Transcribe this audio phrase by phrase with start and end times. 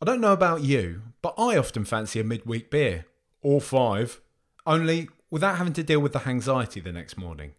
[0.00, 3.06] I don't know about you, but I often fancy a midweek beer.
[3.40, 4.20] Or five.
[4.66, 7.54] Only without having to deal with the anxiety the next morning.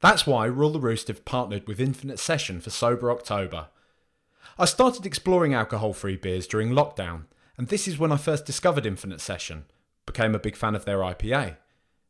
[0.00, 3.68] That's why Rule the Roost have partnered with Infinite Session for Sober October.
[4.58, 7.24] I started exploring alcohol free beers during lockdown,
[7.56, 9.64] and this is when I first discovered Infinite Session,
[10.04, 11.56] became a big fan of their IPA.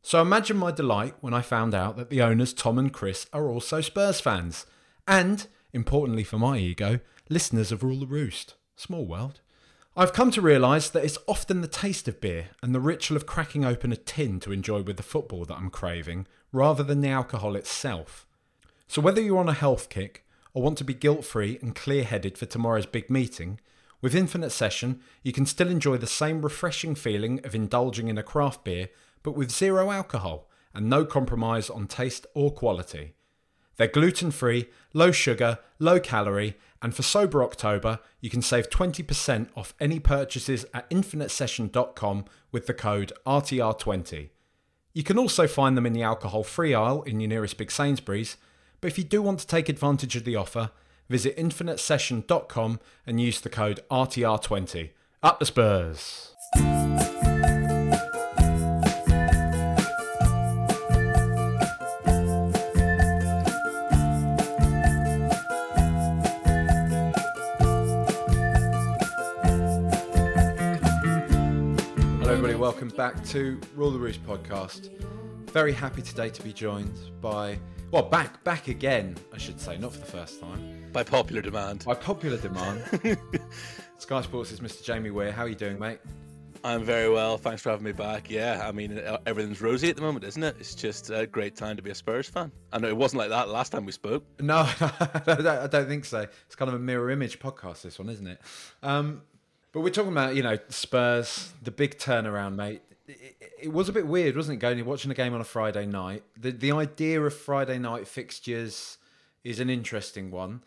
[0.01, 3.49] So imagine my delight when I found out that the owners Tom and Chris are
[3.49, 4.67] also Spurs fans,
[5.07, 6.99] and, importantly for my ego,
[7.29, 8.55] listeners of Rule the Roost.
[8.75, 9.41] Small world.
[9.95, 13.27] I've come to realise that it's often the taste of beer and the ritual of
[13.27, 17.11] cracking open a tin to enjoy with the football that I'm craving, rather than the
[17.11, 18.27] alcohol itself.
[18.89, 22.05] So whether you're on a health kick or want to be guilt free and clear
[22.05, 23.61] headed for tomorrow's big meeting,
[24.01, 28.23] with Infinite Session you can still enjoy the same refreshing feeling of indulging in a
[28.23, 28.89] craft beer,
[29.23, 33.13] but with zero alcohol and no compromise on taste or quality.
[33.77, 39.49] They're gluten free, low sugar, low calorie, and for Sober October, you can save 20%
[39.57, 44.31] off any purchases at infinitesession.com with the code RTR20.
[44.93, 48.37] You can also find them in the alcohol free aisle in your nearest big Sainsbury's,
[48.81, 50.71] but if you do want to take advantage of the offer,
[51.09, 54.91] visit infinitesession.com and use the code RTR20.
[55.23, 56.35] Up the Spurs!
[72.63, 74.89] Welcome back to Rule the Roost podcast.
[75.51, 77.59] Very happy today to be joined by,
[77.91, 81.85] well, back back again, I should say, not for the first time, By popular demand.
[81.85, 82.85] by popular demand.
[83.99, 84.85] Sky Sports is Mr.
[84.85, 85.33] Jamie Weir.
[85.33, 85.99] How are you doing, mate?
[86.63, 87.37] I'm very well.
[87.37, 88.31] Thanks for having me back.
[88.31, 90.55] Yeah, I mean, uh, everything's rosy at the moment, isn't it?
[90.61, 92.53] It's just a great time to be a Spurs fan.
[92.73, 94.25] I know it wasn't like that last time we spoke.
[94.41, 96.29] No, I don't, I don't think so.
[96.47, 98.41] It's kind of a mirror image podcast, this one, isn't it?
[98.85, 99.23] Um,
[99.73, 102.83] but we're talking about, you know, Spurs, the big turnaround, mate.
[103.61, 105.87] It, was a bit weird, wasn't it, going and watching a game on a Friday
[105.87, 106.23] night?
[106.37, 108.99] The the idea of Friday night fixtures
[109.45, 110.63] is an interesting one,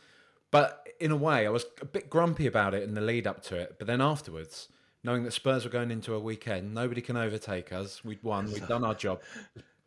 [0.51, 3.41] but in a way, I was a bit grumpy about it in the lead up
[3.43, 3.75] to it.
[3.77, 4.69] But then afterwards,
[5.03, 8.03] knowing that Spurs were going into a weekend, nobody can overtake us.
[8.03, 9.21] We'd won, we'd done our job.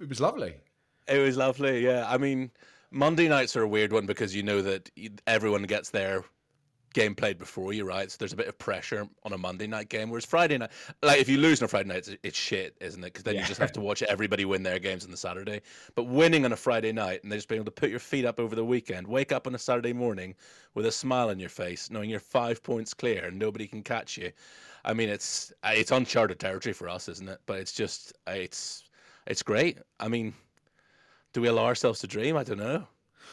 [0.00, 0.54] It was lovely.
[1.06, 1.84] It was lovely.
[1.84, 2.50] Yeah, I mean,
[2.90, 4.90] Monday nights are a weird one because you know that
[5.26, 6.24] everyone gets their
[6.94, 8.10] game played before you, right?
[8.10, 10.10] So there's a bit of pressure on a Monday night game.
[10.10, 10.70] Whereas Friday night,
[11.02, 13.12] like if you lose on a Friday night, it's, it's shit, isn't it?
[13.12, 15.62] Because then you just have to watch everybody win their games on the Saturday.
[15.94, 18.40] But winning on a Friday night and just being able to put your feet up
[18.40, 20.34] over the weekend, wake up on a Saturday morning
[20.74, 24.16] with a smile on your face, knowing you're five points clear and nobody can catch
[24.16, 24.32] you.
[24.84, 27.40] I mean, it's it's uncharted territory for us, isn't it?
[27.46, 28.84] But it's just it's
[29.26, 29.78] it's great.
[30.00, 30.32] I mean,
[31.32, 32.36] do we allow ourselves to dream?
[32.36, 32.86] I don't know.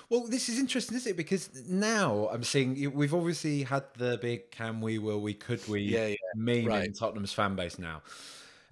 [0.09, 1.17] Well, this is interesting, isn't it?
[1.17, 5.81] Because now I'm seeing we've obviously had the big "can we, will we, could we"
[5.81, 6.93] Yeah, yeah, meme in.
[6.93, 8.01] Tottenham's fan base now,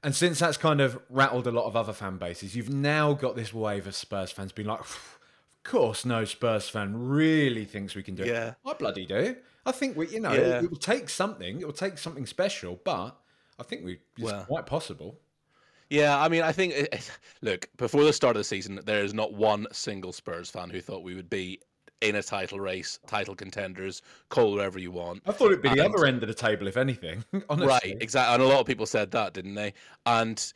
[0.03, 3.35] and since that's kind of rattled a lot of other fan bases, you've now got
[3.35, 5.19] this wave of Spurs fans being like, "Of
[5.63, 8.53] course, no Spurs fan really thinks we can do it." Yeah.
[8.65, 9.35] I bloody do.
[9.65, 10.61] I think we, you know, Yeah.
[10.61, 11.61] it will take something.
[11.61, 13.17] It will take something special, but
[13.57, 14.43] I think we it's Well.
[14.45, 15.19] quite possible.
[15.89, 17.11] Yeah, I mean, I think it- it-
[17.41, 20.81] look before the start of the season, there is not one single Spurs fan who
[20.81, 21.59] thought we would be
[22.01, 25.23] in a title race, title contenders, call whatever you want.
[25.25, 27.23] I thought it'd be the other end of the table, if anything.
[27.49, 28.33] Honestly, Right, exactly.
[28.33, 29.73] And a lot of people said that, didn't they?
[30.05, 30.51] And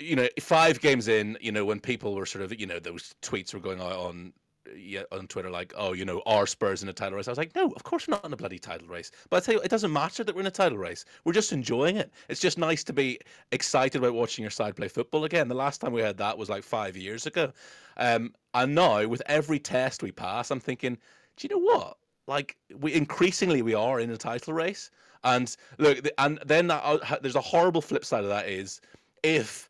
[0.00, 3.16] you know, five games in, you know, when people were sort of, you know, those
[3.20, 4.32] tweets were going out on
[4.76, 7.28] yeah, on Twitter like, oh, you know, are Spurs in a title race?
[7.28, 9.10] I was like, no, of course we're not in a bloody title race.
[9.30, 11.04] But I tell you, it doesn't matter that we're in a title race.
[11.24, 12.12] We're just enjoying it.
[12.28, 13.18] It's just nice to be
[13.52, 15.48] excited about watching your side play football again.
[15.48, 17.52] The last time we had that was like five years ago.
[17.96, 20.98] Um, and now with every test we pass, I'm thinking,
[21.36, 21.96] do you know what?
[22.26, 24.90] Like we increasingly we are in a title race.
[25.24, 28.80] And look, and then that, uh, there's a horrible flip side of that is
[29.22, 29.67] if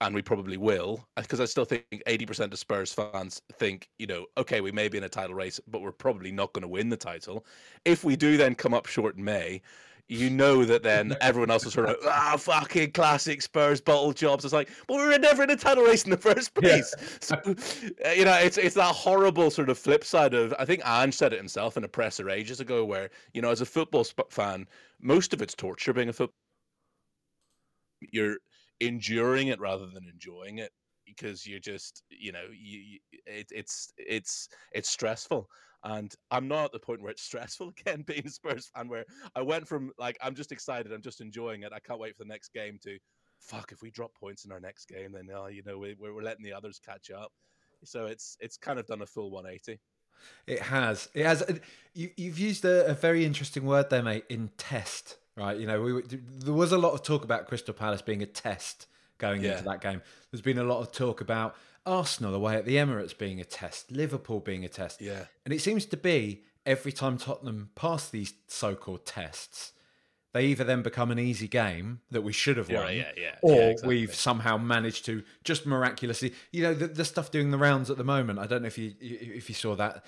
[0.00, 4.26] and we probably will, because I still think 80% of Spurs fans think, you know,
[4.36, 6.88] okay, we may be in a title race, but we're probably not going to win
[6.88, 7.44] the title.
[7.84, 9.62] If we do then come up short in May,
[10.08, 14.44] you know that then everyone else was sort of ah fucking classic Spurs bottle jobs.
[14.44, 16.94] It's like, well, we were never in a title race in the first place.
[16.98, 17.06] Yeah.
[17.20, 17.36] so,
[18.06, 20.54] uh, you know, it's it's that horrible sort of flip side of.
[20.58, 23.60] I think Ange said it himself in a presser ages ago, where you know, as
[23.60, 24.66] a football fan,
[25.00, 26.34] most of it's torture being a football.
[28.12, 28.36] You're
[28.80, 30.70] enduring it rather than enjoying it
[31.06, 35.48] because you're just you know you, it, it's it's it's stressful
[35.84, 39.04] and I'm not at the point where it's stressful again being a Spurs fan, where
[39.36, 42.24] I went from like I'm just excited, I'm just enjoying it, I can't wait for
[42.24, 42.98] the next game to
[43.38, 46.22] fuck if we drop points in our next game, then oh, you know we, we're
[46.22, 47.30] letting the others catch up.
[47.84, 49.78] So it's it's kind of done a full 180.
[50.46, 51.08] It has.
[51.12, 51.42] It has.
[51.92, 54.24] You, you've used a, a very interesting word there, mate.
[54.30, 55.58] In test, right?
[55.58, 58.86] You know, we, there was a lot of talk about Crystal Palace being a test
[59.18, 59.52] going yeah.
[59.52, 60.02] into that game.
[60.30, 63.90] There's been a lot of talk about Arsenal away at the Emirates being a test,
[63.90, 65.00] Liverpool being a test.
[65.00, 65.24] Yeah.
[65.44, 69.72] And it seems to be every time Tottenham pass these so called tests,
[70.32, 73.54] they either then become an easy game that we should have won, yeah, yeah, or
[73.54, 73.94] yeah, exactly.
[73.94, 77.98] we've somehow managed to just miraculously, you know, the, the stuff doing the rounds at
[77.98, 78.40] the moment.
[78.40, 80.04] I don't know if you if you saw that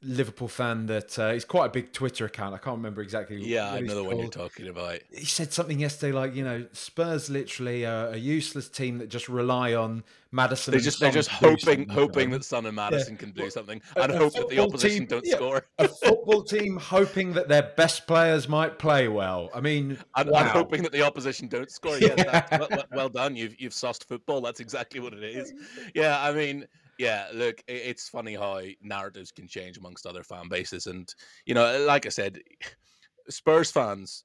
[0.00, 2.54] Liverpool fan that uh, he's quite a big Twitter account.
[2.54, 3.36] I can't remember exactly.
[3.44, 5.00] Yeah, I know the one you're talking about.
[5.10, 9.28] He said something yesterday like, you know, Spurs literally are a useless team that just
[9.28, 10.72] rely on Maddison.
[10.72, 13.18] They just they're just hoping hoping that Son and Maddison yeah.
[13.18, 15.66] can do something and a, hope that the opposition team, don't yeah, score.
[15.78, 19.50] a football team hoping that their best players might play well.
[19.52, 20.42] I mean, and, wow.
[20.42, 21.98] and hoping that the opposition don't score.
[22.08, 22.58] Yeah.
[22.58, 23.34] Well, well, done.
[23.34, 24.40] You've you've sauced football.
[24.40, 25.52] That's exactly what it is.
[25.94, 26.66] Yeah, I mean
[26.98, 31.12] yeah, look, it's funny how narratives can change amongst other fan bases, and
[31.46, 32.40] you know, like I said,
[33.30, 34.24] Spurs fans,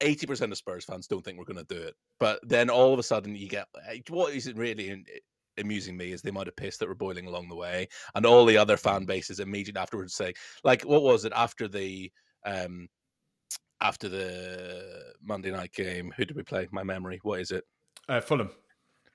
[0.00, 2.92] eighty percent of Spurs fans don't think we're going to do it, but then all
[2.92, 3.66] of a sudden you get
[4.08, 5.04] what is really
[5.58, 8.44] amusing me is the amount of piss that were boiling along the way, and all
[8.44, 12.12] the other fan bases immediately afterwards say, like, what was it after the
[12.44, 12.88] um
[13.80, 16.12] after the Monday night game?
[16.16, 16.68] Who did we play?
[16.70, 17.20] My memory.
[17.22, 17.64] What is it?
[18.08, 18.50] Uh, Fulham.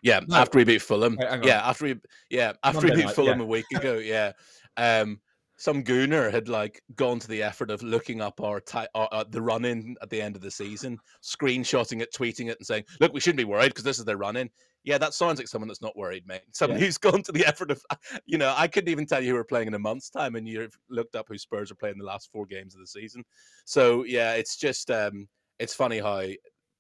[0.01, 0.37] Yeah, no.
[0.37, 1.17] after we beat Fulham.
[1.43, 1.95] yeah, after we
[2.29, 3.45] yeah after Monday we beat night, Fulham yeah.
[3.45, 3.95] a week ago.
[3.95, 4.31] Yeah,
[4.77, 5.19] um,
[5.57, 9.23] some gooner had like gone to the effort of looking up our, ti- our uh,
[9.27, 12.83] the run in at the end of the season, screenshotting it, tweeting it, and saying,
[12.99, 14.49] "Look, we shouldn't be worried because this is their run in."
[14.83, 16.43] Yeah, that sounds like someone that's not worried, mate.
[16.53, 16.85] Someone yeah.
[16.85, 17.83] who's gone to the effort of,
[18.25, 20.47] you know, I couldn't even tell you who we're playing in a month's time, and
[20.47, 23.23] you've looked up who Spurs are playing the last four games of the season.
[23.65, 25.27] So yeah, it's just um,
[25.59, 26.23] it's funny how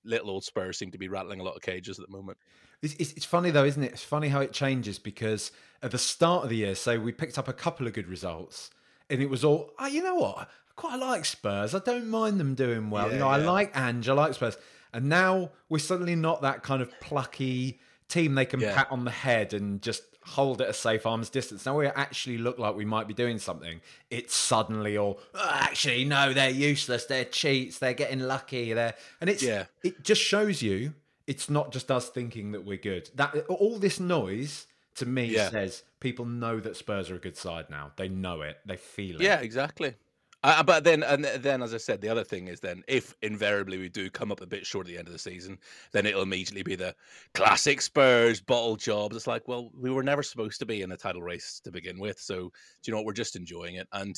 [0.05, 2.37] little old Spurs seem to be rattling a lot of cages at the moment.
[2.81, 3.93] It's, it's, funny though, isn't it?
[3.93, 5.51] It's funny how it changes because
[5.81, 8.69] at the start of the year, say we picked up a couple of good results,
[9.09, 10.37] and it was all, oh, you know what?
[10.37, 10.45] I
[10.75, 11.73] quite like Spurs.
[11.73, 13.07] I don't mind them doing well.
[13.07, 13.33] Yeah, you know, yeah.
[13.33, 14.07] I like Ange.
[14.09, 14.57] I like Spurs.
[14.93, 18.75] And now we're suddenly not that kind of plucky team they can yeah.
[18.75, 21.65] pat on the head and just hold at a safe arm's distance.
[21.65, 23.81] Now we actually look like we might be doing something.
[24.09, 27.05] It's suddenly all oh, actually no, they're useless.
[27.05, 27.79] They're cheats.
[27.79, 28.73] They're getting lucky.
[28.73, 29.65] They're and it's yeah.
[29.83, 30.93] It just shows you
[31.27, 33.09] it's not just us thinking that we're good.
[33.15, 34.65] That all this noise
[34.95, 35.49] to me yeah.
[35.49, 37.91] says people know that Spurs are a good side now.
[37.97, 38.57] They know it.
[38.65, 39.21] They feel it.
[39.21, 39.93] Yeah, exactly.
[40.43, 43.79] Uh, but then, and then, as I said, the other thing is then if invariably
[43.79, 45.57] we do come up a bit short at the end of the season,
[45.91, 46.95] then it'll immediately be the
[47.33, 49.15] classic Spurs bottle jobs.
[49.15, 51.99] It's like, well, we were never supposed to be in a title race to begin
[51.99, 52.51] with, so do
[52.85, 53.07] you know what?
[53.07, 54.15] We're just enjoying it, and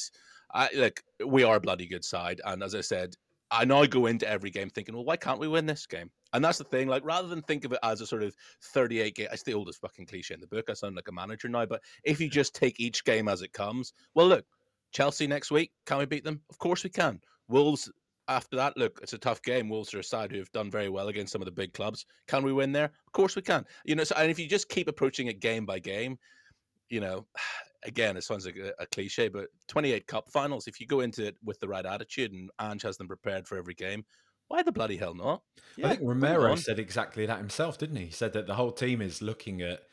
[0.54, 2.42] I, like we are a bloody good side.
[2.46, 3.16] And as I said,
[3.50, 6.12] I now go into every game thinking, well, why can't we win this game?
[6.34, 6.88] And that's the thing.
[6.88, 9.82] Like, rather than think of it as a sort of 38 game, it's the oldest
[9.82, 10.70] fucking cliche in the book.
[10.70, 11.66] I sound like a manager now.
[11.66, 14.46] But if you just take each game as it comes, well, look,
[14.92, 16.42] Chelsea next week, can we beat them?
[16.50, 17.20] Of course we can.
[17.48, 17.92] Wolves,
[18.28, 19.70] after that, look, it's a tough game.
[19.70, 22.06] Wolves are a side who have done very well against some of the big clubs.
[22.28, 22.86] Can we win there?
[22.86, 23.66] Of course we can.
[23.86, 26.18] You know, so, and if you just keep approaching it game by game,
[26.90, 27.26] you know,
[27.86, 31.26] again, it sounds like a, a, cliche, but 28 cup finals, if you go into
[31.26, 34.04] it with the right attitude and Ange has them prepared for every game,
[34.50, 35.42] why the bloody hell not?
[35.78, 38.06] Yeah, I think Romero said exactly that himself, didn't he?
[38.06, 39.84] He said that the whole team is looking at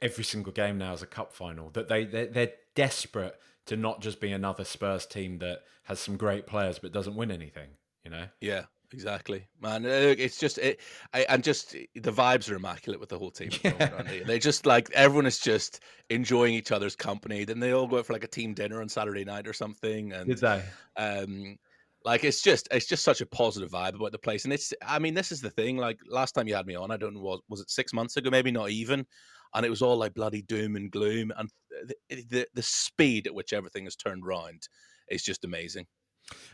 [0.00, 4.00] every single game now as a cup final, that they, they're, they're desperate to not
[4.00, 7.68] just be another Spurs team that has some great players but doesn't win anything,
[8.04, 8.26] you know?
[8.40, 9.84] Yeah, Exactly, man.
[9.84, 10.80] Uh, it's just it,
[11.12, 13.50] I, and just the vibes are immaculate with the whole team.
[13.64, 14.22] Yeah.
[14.24, 15.80] They just like everyone is just
[16.10, 17.44] enjoying each other's company.
[17.44, 20.12] Then they all go out for like a team dinner on Saturday night or something.
[20.12, 20.62] And Did they?
[20.96, 21.58] Um,
[22.04, 24.44] like it's just it's just such a positive vibe about the place.
[24.44, 25.76] And it's I mean this is the thing.
[25.76, 28.16] Like last time you had me on, I don't know was was it six months
[28.16, 29.06] ago, maybe not even,
[29.54, 31.32] and it was all like bloody doom and gloom.
[31.36, 31.48] And
[31.86, 34.68] the the, the speed at which everything has turned around
[35.08, 35.86] is just amazing.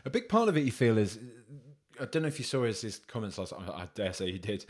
[0.05, 1.19] A big part of it you feel is
[1.99, 3.53] I don't know if you saw his, his comments last.
[3.53, 4.65] I, I dare say you did.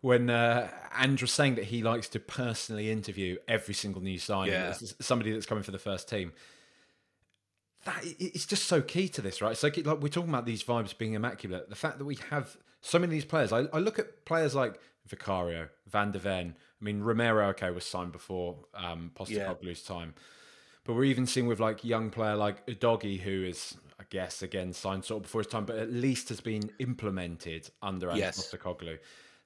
[0.00, 4.54] When uh, Andrew was saying that he likes to personally interview every single new signing,
[4.54, 4.74] yeah.
[5.00, 6.32] somebody that's coming for the first team.
[7.84, 9.56] That it's just so key to this, right?
[9.56, 11.68] So like we're talking about these vibes being immaculate.
[11.68, 13.52] The fact that we have so many of these players.
[13.52, 16.54] I, I look at players like Vicario, Van de Ven.
[16.80, 19.94] I mean, Romero, okay, was signed before um, Postecoglou's yeah.
[19.94, 20.14] time.
[20.84, 24.72] But we're even seeing with like young player like Udogie, who is, I guess, again
[24.72, 28.52] signed sort of before his time, but at least has been implemented under yes.
[28.52, 28.98] Postecoglou.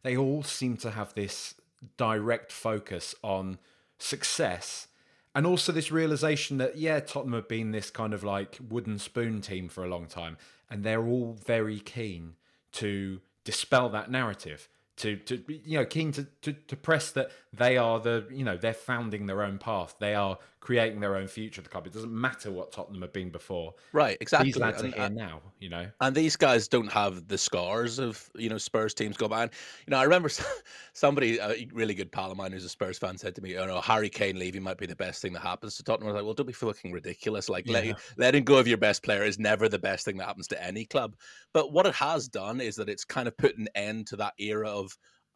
[0.03, 1.55] They all seem to have this
[1.99, 3.59] direct focus on
[3.99, 4.89] success
[5.37, 9.41] and also this realization that yeah tottenham have been this kind of like wooden spoon
[9.41, 10.37] team for a long time
[10.71, 12.35] and they're all very keen
[12.73, 17.77] to dispel that narrative to to you know keen to, to to press that they
[17.77, 19.95] are the you know they're founding their own path.
[19.99, 21.87] They are creating their own future of the club.
[21.87, 23.75] It doesn't matter what Tottenham have been before.
[23.93, 24.49] Right exactly.
[24.49, 25.87] These lads and, are here now you know?
[26.01, 29.45] and these guys don't have the scars of you know Spurs teams go by.
[29.45, 29.53] And
[29.87, 30.29] you know I remember
[30.93, 33.67] somebody a really good pal of mine who's a Spurs fan said to me oh
[33.67, 36.09] no Harry Kane leaving might be the best thing that happens to Tottenham.
[36.09, 37.49] I was like well don't be fucking ridiculous.
[37.49, 37.73] Like yeah.
[37.73, 40.63] let, letting go of your best player is never the best thing that happens to
[40.63, 41.15] any club.
[41.53, 44.35] But what it has done is that it's kind of put an end to that
[44.39, 44.86] era of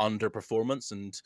[0.00, 1.21] underperformance and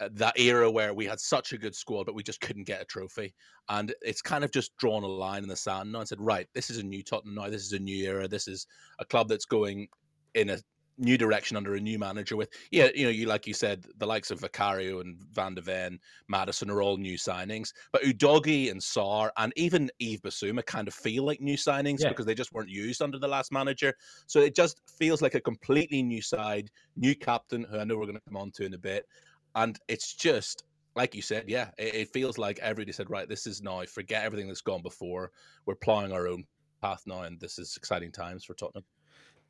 [0.00, 2.82] uh, that era where we had such a good squad but we just couldn't get
[2.82, 3.34] a trophy.
[3.68, 6.46] And it's kind of just drawn a line in the sand now and said right
[6.54, 7.48] this is a new Tottenham now.
[7.48, 8.28] This is a new era.
[8.28, 8.66] This is
[8.98, 9.88] a club that's going
[10.34, 10.58] in a
[10.98, 14.06] new direction under a new manager with yeah you know you like you said the
[14.06, 18.80] likes of Vicario and Van de Ven Maddison are all new signings but Udogie and
[18.80, 22.08] Sarr and even Yves Bissouma kind of feel like new signings yeah.
[22.08, 23.94] because they just weren't used under the last manager.
[24.26, 28.06] So it just feels like a completely new side new captain who I know we're
[28.06, 29.06] going to come on to in a bit.
[29.54, 30.64] And it's just
[30.96, 34.24] like you said yeah it, it feels like everybody said right this is now forget
[34.24, 35.30] everything that's gone before.
[35.66, 36.44] We're plowing our own
[36.82, 38.84] path now and this is exciting times for Tottenham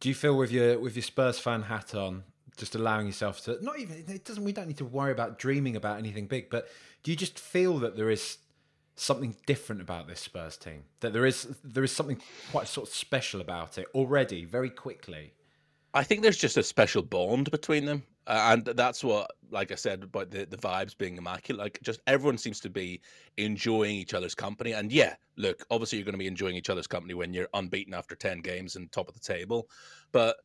[0.01, 2.25] do you feel with your with your Spurs fan hat on,
[2.57, 5.77] just allowing yourself to not even it doesn't we don't need to worry about dreaming
[5.77, 6.69] about anything big, but
[7.03, 8.39] do you just feel that there is
[8.97, 10.85] something different about this Spurs team?
[11.01, 15.33] That there is there is something quite sort of special about it already, very quickly.
[15.95, 18.05] I think there's just a special bond between them.
[18.27, 21.61] Uh, and that's what, like I said, about the, the vibes being immaculate.
[21.61, 23.01] Like, just everyone seems to be
[23.37, 24.73] enjoying each other's company.
[24.73, 27.95] And yeah, look, obviously you're going to be enjoying each other's company when you're unbeaten
[27.95, 29.69] after 10 games and top of the table.
[30.13, 30.37] But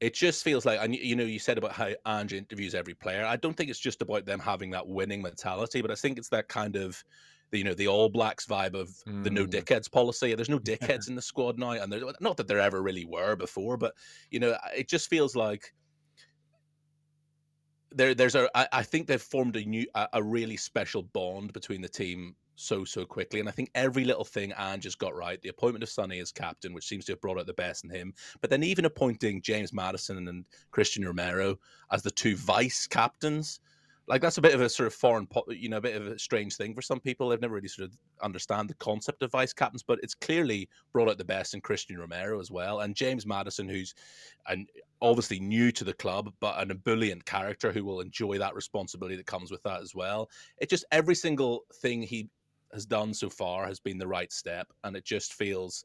[0.00, 3.24] it just feels like, and you know, you said about how Ange interviews every player.
[3.24, 6.28] I don't think it's just about them having that winning mentality, but I think it's
[6.28, 7.02] that kind of
[7.50, 9.24] the, you know the All Blacks vibe of mm.
[9.24, 9.50] the no mm.
[9.50, 10.34] dickheads policy.
[10.34, 13.76] There's no dickheads in the squad now, and not that there ever really were before,
[13.76, 13.94] but
[14.30, 15.72] you know it just feels like
[17.90, 18.14] there.
[18.14, 18.48] There's a.
[18.54, 22.34] I, I think they've formed a new, a, a really special bond between the team
[22.56, 23.40] so so quickly.
[23.40, 25.40] And I think every little thing Ange just got right.
[25.40, 27.90] The appointment of Sonny as captain, which seems to have brought out the best in
[27.90, 28.12] him.
[28.40, 31.56] But then even appointing James Maddison and Cristian Romero
[31.90, 33.60] as the two vice captains
[34.08, 36.18] like that's a bit of a sort of foreign, you know, a bit of a
[36.18, 37.28] strange thing for some people.
[37.28, 41.10] They've never really sort of understand the concept of vice captains, but it's clearly brought
[41.10, 43.94] out the best in Cristian Romero as well, and James Maddison, who's
[44.46, 44.66] an
[45.02, 49.26] obviously new to the club, but an ebullient character who will enjoy that responsibility that
[49.26, 50.30] comes with that as well.
[50.56, 52.30] It just every single thing he
[52.72, 55.84] has done so far has been the right step, and it just feels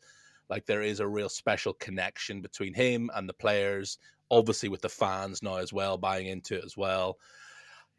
[0.50, 3.98] like there is a real special connection between him and the players,
[4.32, 7.18] obviously with the fans now as well, buying into it as well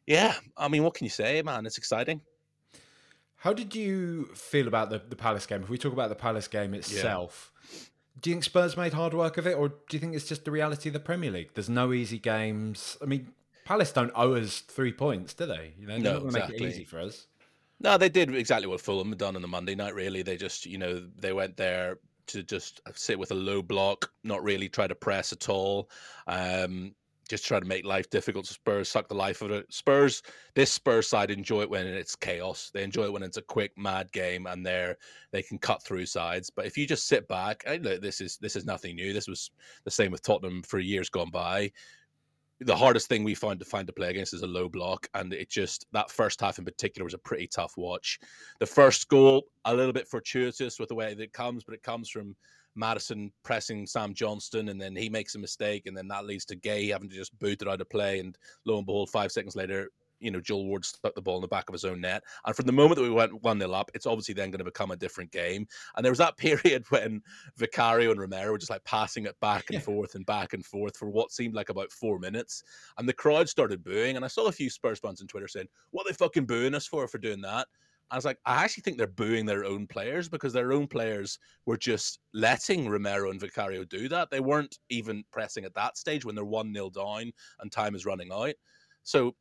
[0.06, 1.66] yeah, I mean, what can you say, man?
[1.66, 2.20] It's exciting.
[3.36, 5.62] How did you feel about the, the Palace game?
[5.62, 7.78] If we talk about the Palace game itself, yeah.
[8.20, 10.44] do you think Spurs made hard work of it, or do you think it's just
[10.44, 11.50] the reality of the Premier League?
[11.54, 12.96] There's no easy games.
[13.02, 13.32] I mean,
[13.64, 15.74] Palace don't owe us three points, do they?
[15.78, 16.52] You know, they're no, not exactly.
[16.54, 17.26] make it easy for us.
[17.80, 19.94] No, they did exactly what Fulham had done on the Monday night.
[19.94, 24.10] Really, they just you know they went there to just sit with a low block,
[24.22, 25.90] not really try to press at all.
[26.26, 26.94] Um,
[27.28, 28.46] just try to make life difficult.
[28.46, 29.72] to Spurs suck the life of it.
[29.72, 30.22] Spurs,
[30.54, 32.70] this Spurs side enjoy it when it's chaos.
[32.72, 34.96] They enjoy it when it's a quick, mad game, and they're
[35.30, 36.50] they can cut through sides.
[36.50, 39.12] But if you just sit back, this is this is nothing new.
[39.12, 39.50] This was
[39.84, 41.72] the same with Tottenham for years gone by.
[42.60, 45.32] The hardest thing we find to find to play against is a low block, and
[45.32, 48.20] it just that first half in particular was a pretty tough watch.
[48.60, 51.82] The first goal, a little bit fortuitous with the way that it comes, but it
[51.82, 52.36] comes from
[52.74, 56.56] Maddison pressing Sam Johnstone, and then he makes a mistake, and then that leads to
[56.56, 58.20] Guéhi having to just boot it out of play.
[58.20, 59.90] And lo and behold, five seconds later,
[60.20, 62.24] you know, Joel Ward stuck the ball in the back of his own net.
[62.46, 64.64] And from the moment that we went 1 0 up, it's obviously then going to
[64.64, 65.66] become a different game.
[65.96, 67.22] And there was that period when
[67.56, 69.80] Vicario and Romero were just like passing it back and yeah.
[69.80, 72.62] forth and back and forth for what seemed like about four minutes.
[72.98, 74.16] And the crowd started booing.
[74.16, 76.74] And I saw a few Spurs fans on Twitter saying, What are they fucking booing
[76.74, 77.68] us for for doing that?
[78.10, 81.38] I was like, I actually think they're booing their own players because their own players
[81.66, 84.30] were just letting Romero and Vicario do that.
[84.30, 88.06] They weren't even pressing at that stage when they're 1 0 down and time is
[88.06, 88.54] running out.
[89.02, 89.34] So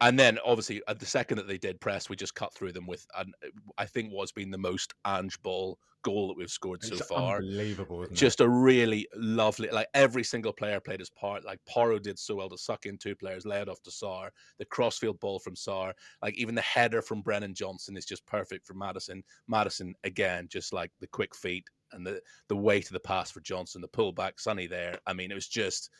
[0.00, 2.86] and then obviously at the second that they did press, we just cut through them
[2.86, 3.48] with, an, uh,
[3.78, 7.38] I think what's been the most Ange ball goal that we've scored It's so far.
[7.38, 8.02] unbelievable.
[8.04, 11.44] Isn't Just a really lovely, like every single player played his part.
[11.44, 14.28] Like Porro did so well to suck in two players, lay it off to Sarr.
[14.58, 18.66] The crossfield ball from Sarr, like even the header from Brennan Johnson is just perfect
[18.66, 19.24] for Maddison.
[19.48, 23.40] Maddison again, just like the quick feet and the the weight of the pass for
[23.40, 24.98] Johnson, the pullback, Sonny there.
[25.06, 25.90] I mean, it was just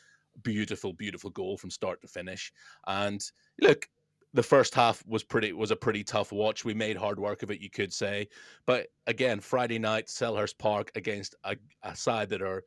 [0.43, 2.51] beautiful, beautiful goal from start to finish.
[2.87, 3.21] And
[3.61, 3.87] look,
[4.33, 6.65] the first half was pretty was a pretty tough watch.
[6.65, 8.27] We made hard work of it, you could say.
[8.65, 12.63] But again, Friday night, Selhurst Park against a, a side that are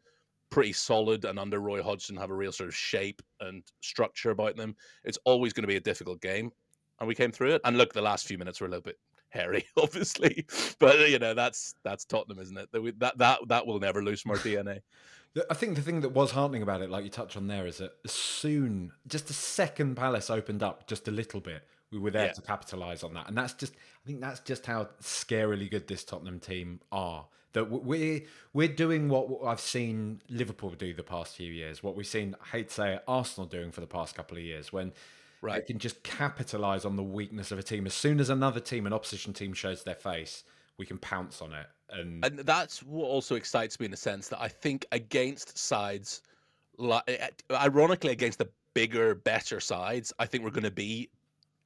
[0.50, 4.56] pretty solid and under Roy Hodgson have a real sort of shape and structure about
[4.56, 4.74] them.
[5.04, 6.50] It's always going to be a difficult game.
[6.98, 7.62] And we came through it.
[7.64, 8.98] And look, the last few minutes were a little bit
[9.30, 10.46] hairy, obviously.
[10.78, 12.68] But you know, that's that's Tottenham, isn't it?
[12.72, 14.80] That that that, that will never lose more DNA.
[15.48, 17.78] I think the thing that was heartening about it, like you touched on there, is
[17.78, 22.10] that as soon, just a second Palace opened up just a little bit, we were
[22.10, 22.32] there Yeah.
[22.32, 23.28] to capitalise on that.
[23.28, 27.26] And that's just, I think that's just how scarily good this Tottenham team are.
[27.52, 28.22] That we're
[28.52, 32.46] we're doing what I've seen Liverpool do the past few years, what we've seen, I
[32.56, 34.92] hate to say it, Arsenal doing for the past couple of years, when
[35.42, 35.66] they Right.
[35.66, 37.86] can just capitalise on the weakness of a team.
[37.86, 40.44] As soon as another team, an opposition team, shows their face,
[40.76, 41.66] we can pounce on it.
[41.88, 46.22] And, And that's what also excites me in a sense that I think against sides,
[46.78, 51.10] li- eh, ironically against the bigger, better sides, I think we're going to be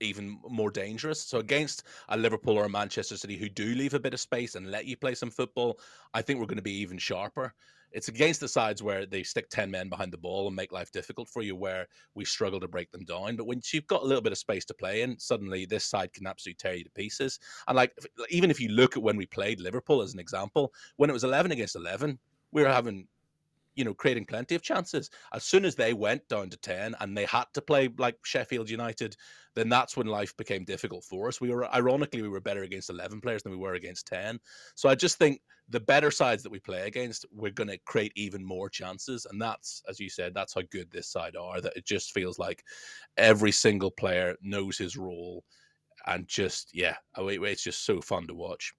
[0.00, 1.20] even more dangerous.
[1.20, 4.54] So against a Liverpool or a Manchester City who do leave a bit of space
[4.54, 5.80] and let you play some football,
[6.12, 7.54] I think we're going to be even sharper.
[7.94, 10.90] It's against the sides where they stick 10 men behind the ball and make life
[10.90, 13.36] difficult for you, where we struggle to break them down.
[13.36, 16.12] But once you've got a little bit of space to play in, suddenly this side
[16.12, 17.38] can absolutely tear you to pieces.
[17.68, 17.96] And like,
[18.30, 21.24] even if you look at when we played Liverpool as an example, when it was
[21.24, 22.18] 11 against 11,
[22.50, 23.06] we were having,
[23.74, 25.10] you know, creating plenty of chances.
[25.32, 28.70] As soon as they went down to 10 and they had to play like Sheffield
[28.70, 29.16] United,
[29.54, 31.40] then that's when life became difficult for us.
[31.40, 34.38] We were, ironically, we were better against 11 players than we were against 10.
[34.74, 38.12] So I just think the better sides that we play against, we're going to create
[38.16, 39.26] even more chances.
[39.30, 41.60] And that's, as you said, that's how good this side are.
[41.60, 42.62] That it just feels like
[43.16, 45.44] every single player knows his role.
[46.06, 48.74] And just, yeah, oh, it's just so fun to watch.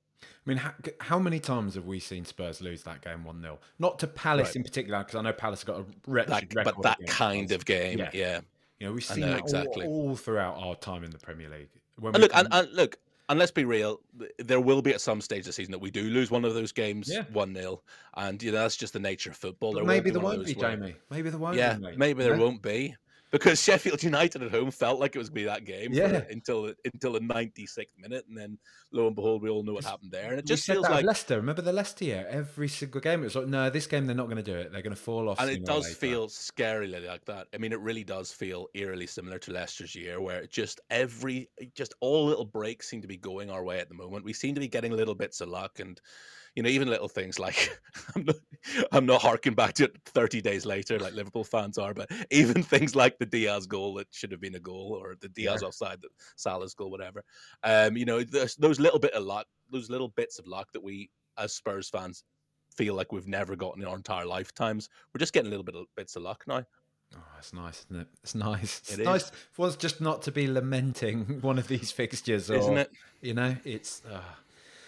[0.46, 3.60] I mean, how, how many times have we seen Spurs lose that game 1 0?
[3.80, 4.56] Not to Palace Right.
[4.58, 6.76] in particular, because I know Palace got a wretched That, record.
[6.76, 8.10] but that kind of game, Yeah.
[8.14, 8.42] yeah.
[8.80, 9.86] You know, we've seen know, that all- exactly.
[9.88, 11.70] all, throughout our time in the Premier League.
[12.00, 12.98] When And look, and, and look,
[13.30, 14.02] and let's be real,
[14.38, 16.72] there will be at some stage this season that we do lose one of those
[16.72, 17.24] games, Yeah.
[17.34, 17.82] one 0
[18.18, 19.74] and you know that's just the nature of football.
[19.74, 20.96] There maybe there won't of be, where- Jamie.
[21.10, 21.96] Maybe there won't Yeah, be.
[21.96, 22.96] maybe there won't be
[23.36, 26.32] because Sheffield United at home felt like it was going to be that game for-
[26.32, 28.58] until the- until the 96th minute, and then
[28.94, 31.04] lo and behold, we all know what happened there, and it just feels like.
[31.04, 31.36] Leicester.
[31.36, 32.26] Remember the Leicester year?
[32.30, 34.72] Every single game, it was like, no, this game they're not going to do it.
[34.72, 35.40] They're going to fall off.
[35.42, 37.48] And it does feel scarily like that.
[37.54, 41.94] I mean, it really does feel eerily similar to Leicester's year, where just every, just
[42.00, 44.24] all little breaks seem to be going our way at the moment.
[44.24, 46.00] We seem to be getting little bits of luck, and
[46.56, 47.78] you know, even little things like
[48.16, 48.36] I'm not,
[48.94, 52.64] I'm not harking back to it 30 days later like Liverpool fans are, but even
[52.64, 55.68] things like the Diaz goal that should have been a goal, or the Diaz Yeah.
[55.68, 57.24] offside, that Salah's goal, whatever.
[57.64, 61.10] Um, you know, those little bit of luck, those little bits of luck that we
[61.38, 62.24] as Spurs fans
[62.76, 64.90] feel like we've never gotten in our entire lifetimes.
[65.14, 66.64] We're just getting a little bit of bits of luck now.
[67.16, 68.08] Oh, it's nice, isn't it?
[68.24, 68.80] It's nice.
[68.80, 69.06] It's It is.
[69.06, 72.92] nice for us just not to be lamenting one of these fixtures, or, Isn't it?
[73.22, 74.22] You know, it's uh,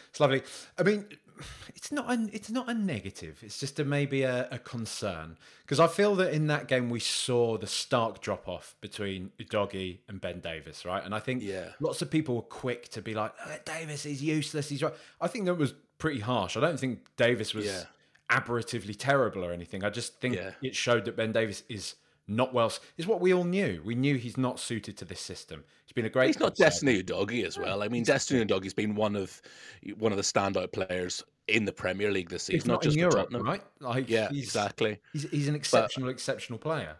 [0.09, 0.41] it's lovely.
[0.77, 1.05] I mean,
[1.75, 3.39] it's not a, it's not a negative.
[3.43, 6.99] It's just a maybe a, a concern because I feel that in that game we
[6.99, 11.03] saw the stark drop off between Udogie and Ben Davies, right?
[11.03, 11.69] And I think Yeah.
[11.79, 14.69] lots of people were quick to be like, "Oh, Davies is useless.
[14.69, 14.93] He's right.
[15.21, 16.55] I think that was pretty harsh.
[16.57, 17.83] I don't think Davies was Yeah.
[18.29, 19.83] aberratively terrible or anything.
[19.83, 20.51] I just think Yeah.
[20.61, 21.95] it showed that Ben Davies is
[22.27, 22.71] not well.
[22.97, 23.81] Is what we all knew.
[23.85, 25.63] We knew he's not suited to this system.
[25.85, 26.27] He's been a great.
[26.27, 27.81] He's not Destiny Udogie as well.
[27.81, 29.41] I mean, Destiny Udogie has been one of
[29.97, 32.87] one of the standout players in the Premier League this season, If not not in
[32.89, 33.43] just Europe, Tottenham.
[33.43, 33.63] right?
[33.79, 34.99] Like, Yeah, he's, exactly.
[35.13, 36.97] He's, he's an exceptional, exceptional player.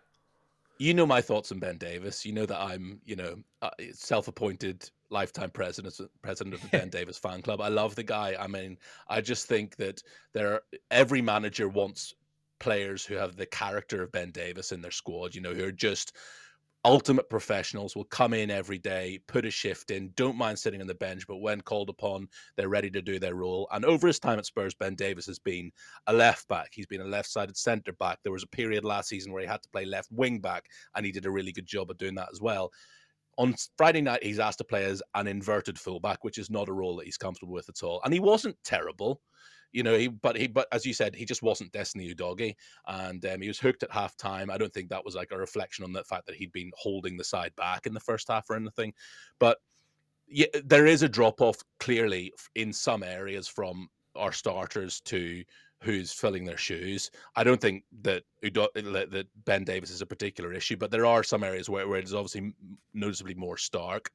[0.80, 2.26] You know my thoughts on Ben Davies.
[2.26, 7.18] You know that I'm, you know, uh, self-appointed lifetime president president of the Ben Davies
[7.18, 7.62] fan club.
[7.62, 8.36] I love the guy.
[8.40, 8.78] I mean,
[9.10, 10.02] I just think that
[10.34, 12.13] there are, every manager wants
[12.60, 15.36] players who have the character of Ben Davies in their squad.
[15.36, 16.15] You know, who are just
[16.86, 20.88] ultimate professionals will come in every day, put a shift in, don't mind sitting on
[20.88, 23.67] the bench, but when called upon, they're ready to do their role.
[23.72, 25.72] And over his time at Spurs, Ben Davies has been
[26.08, 26.70] a left back.
[26.72, 28.20] He's been a left sided centre back.
[28.24, 30.65] There was a period last season where he had to play left wing back,
[30.96, 32.72] and he did a really good job of doing that as well.
[33.38, 36.74] On Friday night, he's asked to play as an inverted fullback, which is not a
[36.74, 38.02] role that he's comfortable with at all.
[38.04, 39.22] And he wasn't terrible.
[39.72, 42.56] You know, he but he but as you said, he just wasn't Destiny Udogie,
[42.88, 44.50] and um, he was hooked at half time.
[44.50, 47.18] I don't think that was like a reflection on the fact that he'd been holding
[47.18, 48.94] the side back in the first half or anything,
[49.40, 49.58] but
[50.28, 55.44] yeah, there is a drop off clearly in some areas from our starters to
[55.84, 57.12] who's filling their shoes.
[57.36, 61.44] I don't think that that Ben Davies is a particular issue, but there are some
[61.44, 62.54] areas where, where it is obviously
[62.94, 64.10] noticeably more stark,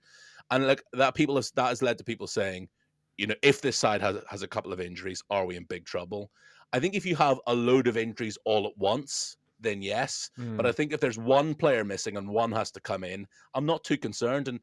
[0.51, 2.69] and like that people have, that has led to people saying
[3.19, 5.85] you know, if this side has has a couple of injuries, are we in big
[5.85, 6.31] trouble?
[6.73, 10.31] I think if you have a load of injuries all at once, then yes.
[10.39, 10.57] Mm.
[10.57, 10.77] But I hmm.
[10.77, 13.97] think if there's one player missing and one has to come in, I'm not too
[13.97, 14.49] concerned.
[14.49, 14.59] And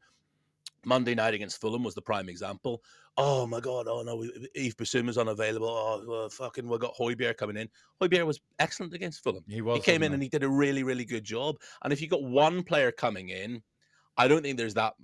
[0.84, 2.82] Monday night against Fulham was the prime example.
[3.16, 3.86] Oh my God!
[3.88, 4.22] Oh no,
[4.54, 5.68] Yves Bissouma's unavailable.
[5.68, 7.68] Oh well, fucking, we got Højbjerg coming in.
[8.00, 9.44] Højbjerg was excellent against Fulham.
[9.48, 9.76] He was.
[9.76, 11.56] He came in and he did a really, really good job.
[11.82, 13.62] And if you got one player coming in,
[14.16, 14.94] I don't think there's that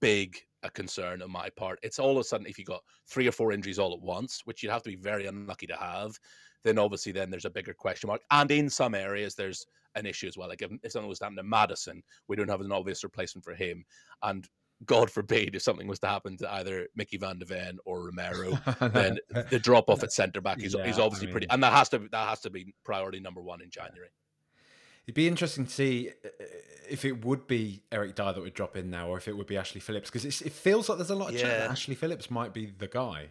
[0.00, 1.78] big a concern on my part.
[1.82, 4.40] It's all of a sudden if you got three or four injuries all at once,
[4.44, 6.18] which you'd have to be very unlucky to have,
[6.64, 8.22] then obviously then there's a bigger question mark.
[8.30, 10.48] And in some areas there's an issue as well.
[10.48, 13.54] Like if, if something was happening to Maddison, we don't have an obvious replacement for
[13.54, 13.84] him.
[14.22, 14.48] And
[14.86, 18.58] God forbid if something was to happen to either Mickey Van de Ven or Romero,
[18.80, 19.18] then
[19.50, 21.72] the drop off at centre back is, yeah, is obviously I mean, pretty, and that
[21.72, 24.08] has to that has to be priority number one in January.
[25.06, 26.28] It'd be interesting to see uh,
[26.88, 29.46] if it would be Eric Dier that would drop in now, or if it would
[29.46, 31.42] be Ashley Phillips, because it feels like there's a lot of yeah.
[31.42, 33.28] chat that Ashley Phillips might be the guy.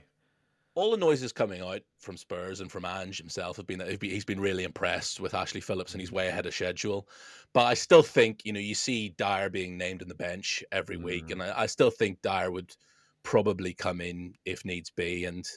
[0.75, 4.25] All the noises coming out from Spurs and from Ange himself have been that he's
[4.25, 7.07] been really impressed with Ashley Phillips and he's way ahead of schedule.
[7.53, 10.97] But I still think, you know, you see Dier being named in the bench every
[10.97, 11.03] mm.
[11.03, 12.75] week, and I, I still think Dyer would
[13.21, 15.25] probably come in if needs be.
[15.25, 15.47] And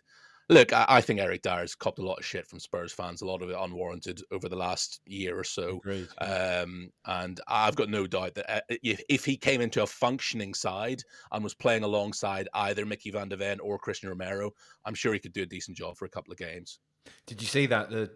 [0.48, 3.26] look, I, I, think Eric Dier's copped a lot of shit from Spurs fans, a
[3.26, 5.80] lot of it unwarranted over the last year or so.
[6.18, 10.54] Um, and I've got no doubt that uh, if, if he came into a functioning
[10.54, 14.52] side and was playing alongside either Mickey Van de Ven or Cristian Romero,
[14.84, 16.78] I'm sure he could do a decent job for a couple of games.
[17.26, 17.90] Did you see that?
[17.90, 18.10] The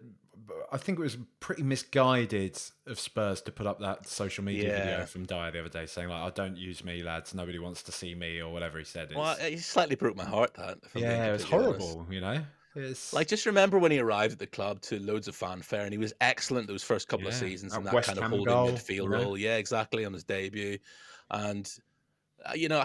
[0.71, 4.83] I think it was pretty misguided of Spurs to put up that social media yeah.
[4.83, 7.33] video from Dier the other day saying like, "I oh, don't use me, lads.
[7.33, 9.05] Nobody wants to see me," or whatever he said.
[9.09, 9.15] It's...
[9.15, 10.53] Well, it slightly broke my heart.
[10.53, 11.99] That yeah, it was horrible.
[11.99, 12.11] Honest.
[12.11, 12.41] You know.
[12.73, 13.11] It's...
[13.11, 15.97] Like, just remember when he arrived at the club to loads of fanfare, and he
[15.97, 17.31] was excellent those first couple yeah.
[17.31, 19.37] of seasons in that West kind of holding goal, midfield role.
[19.37, 20.77] Yeah, exactly on his debut,
[21.31, 21.69] and
[22.45, 22.83] uh, you know,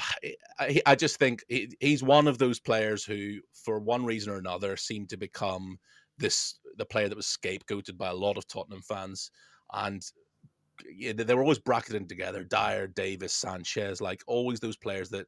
[0.59, 4.37] I, I just think he, he's one of those players who, for one reason or
[4.37, 5.79] another, seemed to become
[6.19, 9.31] this the player that was scapegoated by a lot of Tottenham fans,
[9.73, 10.03] and
[10.95, 12.45] yeah, they were always bracketing together.
[12.45, 15.27] Dier, Davies, Sanchez, like always those players that.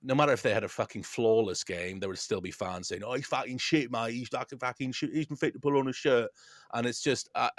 [0.00, 3.02] No matter if they had a fucking flawless game, there would still be fans saying,
[3.02, 4.12] "Oh, he's fucking shit, mate.
[4.12, 5.12] He's fucking fucking shit.
[5.12, 6.30] He's been fit to pull on a shirt."
[6.72, 7.50] And it's just uh,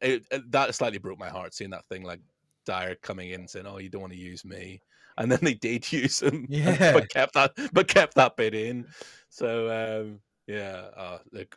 [0.00, 2.20] it, it, that slightly broke my heart seeing that thing like
[2.64, 4.80] Dier coming in saying, "Oh, you don't want to use me,"
[5.18, 8.86] and then they did use him, yeah, but kept that but kept that bit in.
[9.28, 11.56] So um, yeah, uh, look,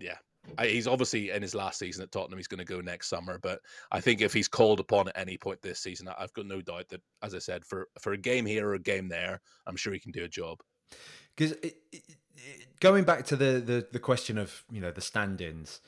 [0.00, 0.16] yeah,
[0.62, 2.38] he's obviously in his last season at Tottenham.
[2.38, 3.60] He's going to go next summer, but
[3.92, 6.88] I think if he's called upon at any point this season, I've got no doubt
[6.88, 9.92] that, as I said, for for a game here or a game there, I'm sure
[9.92, 10.60] he can do a job.
[11.36, 11.54] Because
[12.80, 15.80] going back to the, the the question of you know the stand-ins,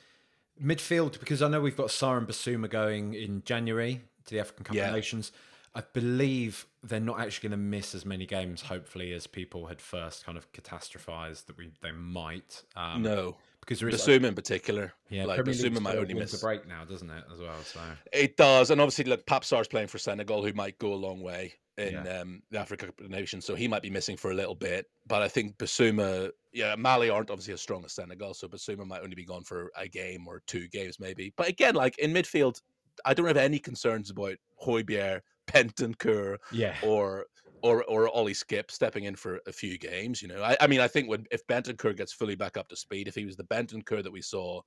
[0.61, 4.65] midfield, because I know we've got Sarr and Bissouma going in January to the African
[4.65, 4.87] Cup yeah.
[4.87, 5.31] of Nations.
[5.75, 9.81] I believe they're not actually going to miss as many games, hopefully, as people had
[9.81, 12.63] first kind of catastrophized that we they might.
[12.75, 14.93] Um, no, because there is like, in particular.
[15.09, 17.23] Yeah, like Bissouma might only miss a break now, doesn't it?
[17.31, 17.79] As well, so
[18.11, 21.21] it does, and obviously, like Pape Sarr's playing for Senegal, who might go a long
[21.21, 22.19] way in yeah.
[22.19, 24.85] um, the Africa Nations, so he might be missing for a little bit.
[25.07, 29.01] But I think Bissouma, yeah, Mali aren't obviously as strong as Senegal, so Bissouma might
[29.01, 31.33] only be gone for a game or two games, maybe.
[31.35, 32.61] But again, like in midfield,
[33.05, 35.21] I don't have any concerns about Højbjerg,
[35.51, 37.25] Bentancur, yeah, or
[37.63, 40.21] or or Ollie Skipp stepping in for a few games.
[40.21, 42.75] You know, I, I mean, I think when if Bentancur gets fully back up to
[42.75, 44.61] speed, if he was the Bentancur that we saw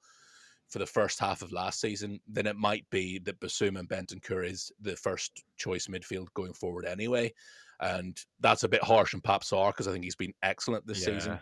[0.69, 4.45] for the first half of last season, then it might be that Bissouma and Bentancur
[4.45, 7.33] is the first choice midfield going forward anyway.
[7.79, 11.07] And that's a bit harsh on Pape Sarr because I think he's been excellent this
[11.07, 11.15] yeah.
[11.15, 11.39] season.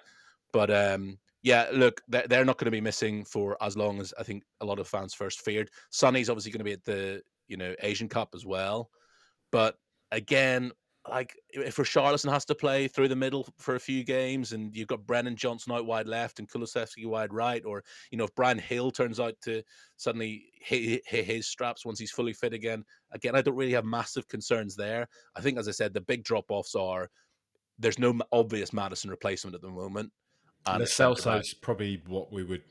[0.52, 4.24] But um, yeah, look, they're not going to be missing for as long as I
[4.24, 5.70] think a lot of fans first feared.
[5.90, 8.90] Sonny's obviously going to be at the you know Asian Cup as well,
[9.52, 9.76] but
[10.10, 10.72] again,
[11.08, 14.88] like if Richarlison has to play through the middle for a few games, and you've
[14.88, 18.62] got Brennan Johnson out wide left and Kulusevski wide right, or you know if Bryan
[18.68, 19.62] Gil turns out to
[19.96, 23.84] suddenly hit, hit his straps once he's fully fit again, again I don't really have
[23.84, 25.06] massive concerns there.
[25.36, 27.10] I think, as I said, the big drop offs are
[27.78, 30.10] there's no obvious Maddison replacement at the moment.
[30.66, 32.62] And Lo Celso's probably what we would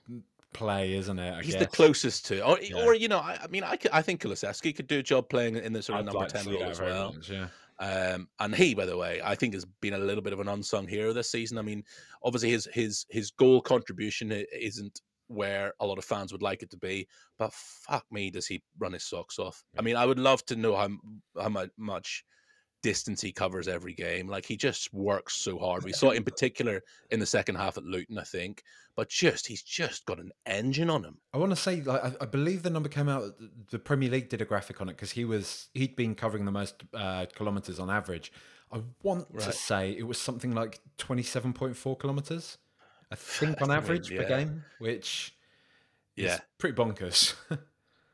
[0.53, 1.33] play, isn't it?
[1.33, 1.63] I He's guess.
[1.63, 2.83] the closest to, or, yeah.
[2.83, 5.57] or you know, I, I, mean, I, I think Kulusevski could do a job playing
[5.57, 7.13] in the sort of I'd number like ten role as well.
[7.13, 7.47] Much, yeah.
[7.83, 10.47] Um, and he, by the way, I think has been a little bit of an
[10.47, 11.57] unsung hero this season.
[11.57, 11.83] I mean,
[12.23, 16.69] obviously his his his goal contribution isn't where a lot of fans would like it
[16.69, 17.05] to be,
[17.37, 19.65] but fuck me, does he run his socks off?
[19.77, 20.89] I mean, I would love to know how
[21.37, 22.23] how much
[22.83, 24.27] distance he covers every game.
[24.27, 25.83] Like he just works so hard.
[25.83, 28.63] We saw it in particular in the second half at Luton, I think.
[28.95, 31.17] But just he's just got an engine on him.
[31.33, 33.31] I want to say, like, I, I believe the number came out.
[33.71, 36.51] The Premier League did a graphic on it because he was he'd been covering the
[36.51, 38.31] most uh, kilometers on average.
[38.71, 39.43] I want right.
[39.45, 42.59] to say it was something like twenty-seven point four kilometers.
[43.11, 44.21] I think on average yeah.
[44.21, 45.35] per game, which
[46.15, 47.33] yeah, pretty bonkers.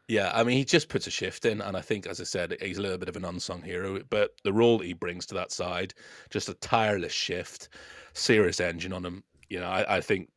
[0.09, 2.57] Yeah, I mean, he just puts a shift in, and I think, as I said,
[2.59, 4.01] he's a little bit of an unsung hero.
[4.09, 5.93] But the role he brings to that side,
[6.31, 7.69] just a tireless shift,
[8.13, 9.23] serious engine on him.
[9.49, 10.29] You know, I, I think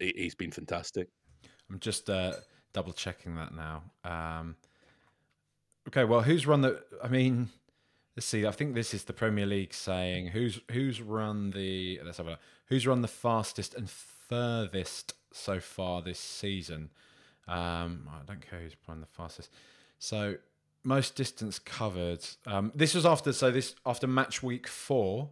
[0.00, 1.06] he, has been fantastic.
[1.70, 2.32] I'm just uh,
[2.72, 3.84] double checking that now.
[4.02, 4.56] Um,
[5.86, 6.82] okay, well, who's run the?
[7.00, 7.48] I mean,
[8.16, 8.44] let's see.
[8.44, 12.00] I think this is the Premier League saying who's who's run the.
[12.04, 16.90] Let's have a who's run the fastest and furthest so far this season.
[17.48, 19.50] Um, I don't care who's run the fastest.
[19.98, 20.36] So
[20.84, 22.24] most distance covered.
[22.46, 25.30] Um, this was after so this after match week four.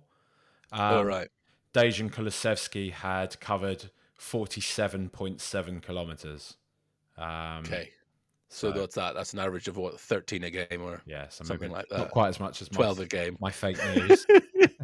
[0.72, 1.28] Um, All right.
[1.74, 6.56] Dejan Kulusevski had covered forty-seven point seven kilometers.
[7.16, 7.90] Um, okay.
[8.48, 9.14] So, so, that's that.
[9.14, 11.98] That's an average of what thirteen a game, or yeah, so something like that.
[11.98, 13.36] Not quite as much as twelve my, a game.
[13.40, 14.26] My fake news,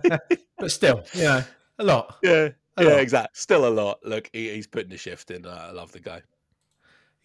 [0.59, 1.43] but still, yeah,
[1.81, 2.17] a lot.
[2.23, 3.01] Yeah, a yeah, lot.
[3.01, 3.31] exactly.
[3.35, 3.99] Still a lot.
[4.05, 5.45] Look, he, he's putting the shift in.
[5.47, 6.23] I love the guy.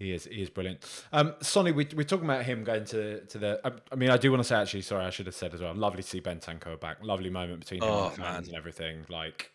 [0.01, 0.25] He is.
[0.25, 0.83] He is brilliant.
[1.13, 3.61] Um, Sonny, we, we're talking about him going to to the.
[3.63, 4.81] I, I, mean, I do want to say actually.
[4.81, 5.75] Sorry, I should have said as well.
[5.75, 6.97] Lovely to see Bentancur back.
[7.01, 9.05] Lovely moment between him oh, and fans and everything.
[9.09, 9.51] Like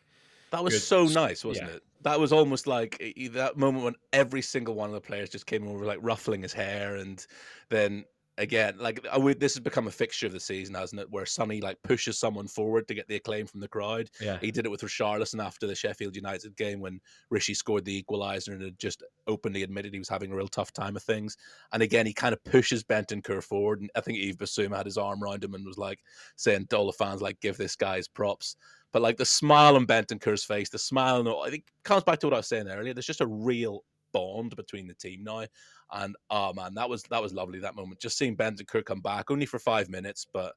[0.50, 0.82] that was good.
[0.82, 1.76] so nice, wasn't yeah.
[1.76, 1.82] it?
[2.02, 5.66] That was almost like that moment when every single one of the players just came
[5.66, 7.26] over, like ruffling his hair, and
[7.68, 8.04] then
[8.38, 11.10] again, like uh, would, this has become a fixture of the season, hasn't it?
[11.10, 14.10] Where Sonny like pushes someone forward to get the acclaim from the crowd.
[14.20, 18.02] Yeah, he did it with Richarlison after the Sheffield United game when Rishi scored the
[18.02, 21.36] equaliser and had just openly admitted he was having a real tough time of things.
[21.72, 24.98] And again, he kind of pushes Bentancur forward, and I think Yves Bissouma had his
[24.98, 26.00] arm around him and was like
[26.36, 28.56] saying to all the fans, like, "Give this guy his props."
[28.92, 32.18] But like the smile on Bentancur's face, the smile, and all, I think comes back
[32.20, 32.94] to what I was saying earlier.
[32.94, 35.44] There's just a real bond between the team now.
[35.92, 38.00] And oh man, that was that was lovely that moment.
[38.00, 40.54] Just seeing ben Bentancur come back only for five minutes, but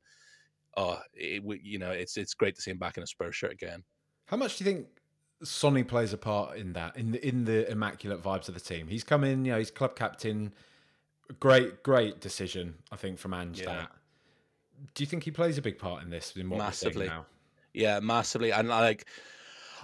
[0.78, 3.52] oh, it, you know, it's it's great to see him back in a Spurs shirt
[3.52, 3.84] again.
[4.26, 4.88] How much do you think
[5.44, 8.88] Sonny plays a part in that in the in the immaculate vibes of the team?
[8.88, 10.54] He's come in, you know, he's club captain.
[11.40, 13.62] Great, great decision, I think, from Ange.
[13.62, 13.66] Yeah.
[13.66, 13.92] That.
[14.96, 16.36] Do you think he plays a big part in this?
[16.36, 17.28] In massively, now?
[17.74, 19.06] yeah, massively, and like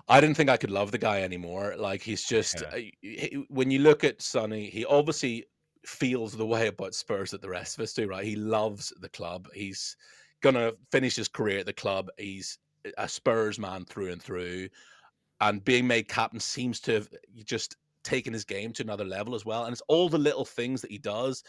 [0.08, 1.76] I didn't think I could love the guy anymore.
[1.78, 2.68] Like he's just yeah.
[2.68, 5.46] Uh, he, when you look at Sonny, he obviously
[5.86, 8.24] feels the way about Spurs that the rest of us do, right?
[8.24, 9.48] He loves the club.
[9.54, 9.96] He's
[10.41, 12.10] gonna finish his career at the club.
[12.18, 12.60] He's
[12.98, 14.70] a Spurs man through and through,
[15.41, 17.10] and being made captain seems to have
[17.44, 19.65] just taken his game to another level as well.
[19.65, 21.44] And it's all the little things that he does.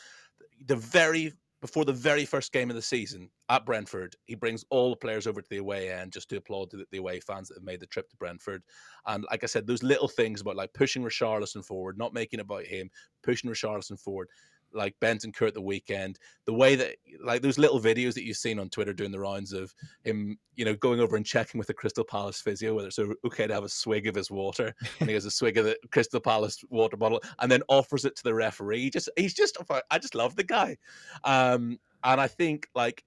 [0.67, 4.91] The very before the very first game of the season at Brentford, he brings all
[4.91, 7.57] the players over to the away end just to applaud the, the away fans that
[7.57, 8.63] have made the trip to Brentford.
[9.07, 12.65] And like I said, those little things about like pushing Richarlison forward, not making about
[12.65, 12.91] him,
[13.23, 14.29] pushing Richarlison forward,
[14.77, 18.69] like Bentancur the weekend, the way that like those little videos that you've seen on
[18.69, 22.05] Twitter doing the rounds of him, you know, going over and checking with the Crystal
[22.05, 25.25] Palace physio whether it's okay to have a swig of his water, and he has
[25.25, 28.83] a swig of the Crystal Palace water bottle, and then offers it to the referee.
[28.83, 29.57] He Just he's just
[29.91, 30.77] I just love the guy,
[31.25, 33.05] um, and I think like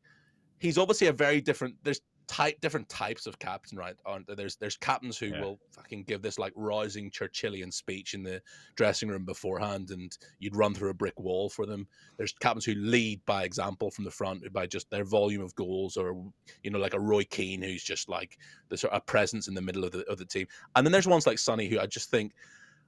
[0.59, 1.75] he's obviously a very different.
[1.83, 3.95] There's type different types of captain, right?
[4.05, 4.35] Aren't there?
[4.35, 5.41] There's there's captains who yeah.
[5.41, 8.39] will fucking give this like rousing Churchillian speech in the
[8.75, 11.87] dressing room beforehand, and you'd run through a brick wall for them.
[12.17, 15.97] There's captains who lead by example from the front by just their volume of goals,
[15.97, 16.23] or
[16.63, 18.37] you know, like a Roy Keane who's just like
[18.69, 20.45] the sort of presence in the middle of the of the team.
[20.75, 22.33] And then there's ones like Sonny who I just think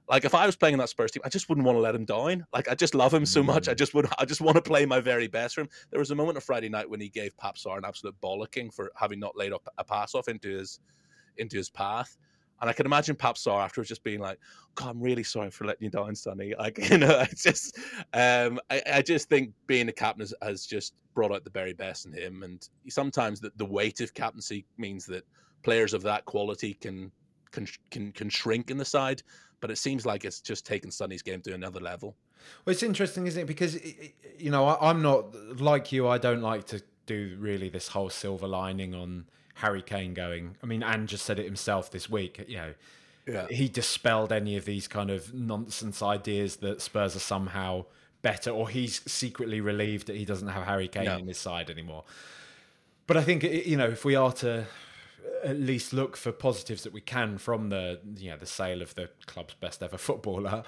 [0.08, 1.94] like if I was playing in that Spurs team, I just wouldn't want to let
[1.94, 2.44] him down.
[2.52, 3.68] Like I just love him so much.
[3.68, 3.78] I mm.
[3.78, 4.06] just would.
[4.18, 5.68] I just want to play my very best for him.
[5.90, 8.72] There was a moment of Friday night when he gave Pape Sarr an absolute bollocking
[8.72, 10.80] for having not laid up a pass off into his
[11.38, 12.16] into his path.
[12.60, 14.38] And I can imagine Pape Sarr afterwards just being like,
[14.74, 17.78] "God, I'm really sorry for letting you down, Sonny." Like you know, I just,
[18.12, 21.72] um, I, I just think being a captain has, has, just brought out the very
[21.72, 22.42] best in him.
[22.42, 25.24] And sometimes the, the weight of captaincy means that
[25.64, 27.10] players of that quality can
[27.50, 29.22] can can, can shrink in the side
[29.62, 32.16] but it seems like it's just taken Sonny's game to another level.
[32.64, 33.46] Well, it's interesting, isn't it?
[33.46, 33.78] Because
[34.36, 36.08] you know, I, am not like you.
[36.08, 40.56] I don't like to do really this whole silver lining on Harry Kane going.
[40.62, 42.44] I mean, Ange just said it himself this week.
[42.48, 42.74] You know,
[43.26, 43.46] yeah.
[43.48, 47.84] he dispelled any of these kind of nonsense ideas that Spurs are somehow
[48.20, 51.18] better, or he's secretly relieved that he doesn't have Harry Kane no.
[51.18, 52.02] in his side anymore.
[53.06, 54.66] But I think you know if we are to
[55.44, 58.94] at least look for positives that we can from the you know the sale of
[58.94, 60.62] the club's best ever footballer,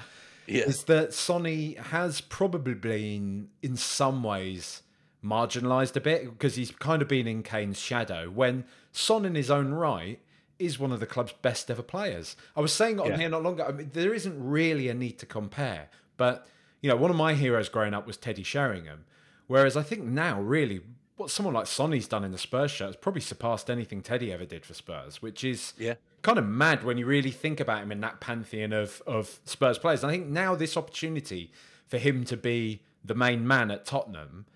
[0.46, 0.64] yeah.
[0.64, 4.82] is that Sonny has probably been in some ways
[5.24, 9.50] marginalised a bit because he's kind of been in Kane's shadow when Son in his
[9.50, 10.20] own right
[10.58, 12.36] is one of the club's best ever players.
[12.54, 13.16] I was saying on Yeah.
[13.16, 16.46] here not long ago, I mean, there isn't really a need to compare, but
[16.80, 19.06] you know, one of my heroes growing up was Teddy Sheringham,
[19.46, 20.82] whereas I think now really
[21.16, 24.44] what someone like Sonny's done in the Spurs shirt has probably surpassed anything Teddy ever
[24.44, 25.94] did for Spurs, which is Yeah.
[26.22, 29.78] kind of mad when you really think about him in that pantheon of of Spurs
[29.78, 30.02] players.
[30.02, 31.52] And I think now this opportunity
[31.86, 34.46] for him to be the main man at Tottenham,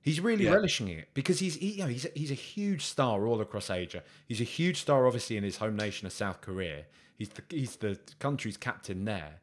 [0.00, 0.52] he's really Yeah.
[0.52, 4.04] relishing it because he's he, you know he's he's a huge star all across Asia.
[4.28, 6.84] He's a huge star, obviously, in his home nation of South Korea.
[7.18, 9.40] He's the he's the country's captain there,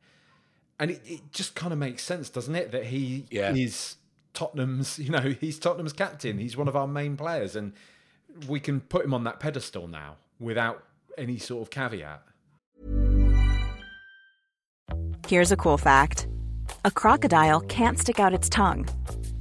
[0.80, 3.54] and it, it just kind of makes sense, doesn't it, that he Yeah.
[3.54, 3.98] is
[4.34, 6.38] Tottenham's you know he's Tottenham's captain.
[6.38, 7.74] He's one of our main players, and
[8.48, 10.84] we can put him on that pedestal now without
[11.18, 12.22] any sort of caveat.
[15.28, 16.28] Here's a cool fact
[16.86, 18.88] a crocodile can't stick out its tongue.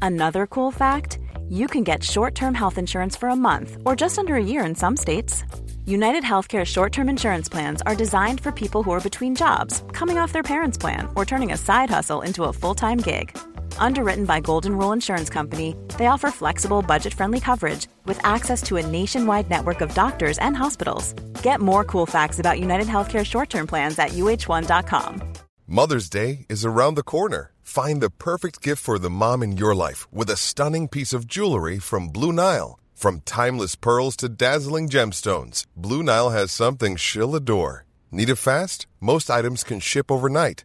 [0.01, 4.19] Another cool fact you can get short term health insurance for a month or just
[4.19, 5.45] under a year in some states.
[5.85, 10.19] United Healthcare short term insurance plans are designed for people who are between jobs, coming
[10.19, 13.37] off their parents' plan, or turning a side hustle into a full time gig.
[13.79, 18.77] Underwritten by Golden Rule Insurance Company, they offer flexible, budget friendly coverage with access to
[18.77, 21.13] a nationwide network of doctors and hospitals.
[21.43, 25.23] Get more cool facts about United Healthcare short term plans at uh1.com.
[25.67, 27.53] Mother's Day is around the corner.
[27.63, 31.27] Find the perfect gift for the mom in your life with a stunning piece of
[31.27, 32.79] jewelry from Blue Nile.
[32.95, 37.85] From timeless pearls to dazzling gemstones, Blue Nile has something she'll adore.
[38.11, 38.87] Need it fast?
[39.01, 40.65] Most items can ship overnight.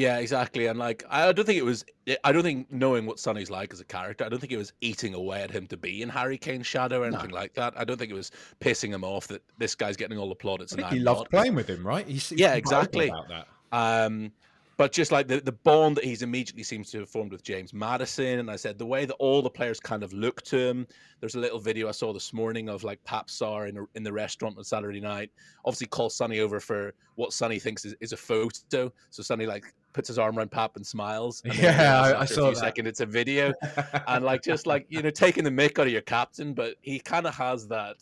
[0.00, 0.64] Yeah, exactly.
[0.64, 1.84] And like, I don't think it was.
[2.24, 4.72] I don't think knowing what Sonny's like as a character, I don't think it was
[4.80, 7.74] eating away at him to be in Harry Kane's shadow or anything like that.
[7.76, 10.72] I don't think it was pissing him off that this guy's getting all the plaudits
[10.72, 12.06] I and he loved playing with him, right?
[12.06, 13.08] He's, he's Yeah, exactly.
[13.08, 13.46] About that.
[13.72, 14.32] Um,
[14.78, 17.74] but just like the, the bond that he's immediately seems to have formed with James
[17.74, 20.86] Maddison, and I said the way that all the players kind of look to him.
[21.20, 24.02] There's a little video I saw this morning of like Pape Sarr in, a, in
[24.02, 25.30] the restaurant on Saturday night.
[25.66, 28.90] Obviously, calls Sonny over for what Sonny thinks is, is a photo.
[29.10, 31.42] So Sonny like puts his arm around Pape and smiles.
[31.44, 32.56] And Yeah, I- I a saw that.
[32.58, 33.52] seconds, it's a video,
[34.08, 36.98] and like just like you know taking the mick out of your captain, but he
[37.00, 37.96] kind of has that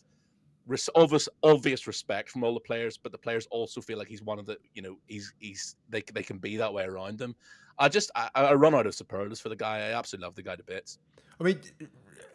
[0.67, 4.23] res- obvious obvious respect from all the players, but the players also feel like he's
[4.23, 7.35] one of the you know he's he's they they can be that way around him.
[7.79, 9.79] I just I, I run out of superlatives for the guy.
[9.79, 10.99] I absolutely love the guy to bits.
[11.41, 11.61] I mean,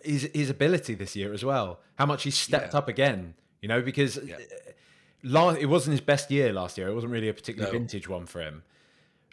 [0.02, 1.80] his his ability this year as well.
[1.96, 2.78] How much he stepped Yeah.
[2.80, 3.34] up again.
[3.62, 4.38] You know, because Yeah.
[5.24, 6.88] last it wasn't his best year last year.
[6.88, 7.80] It wasn't really a particularly No.
[7.80, 8.64] vintage one for him.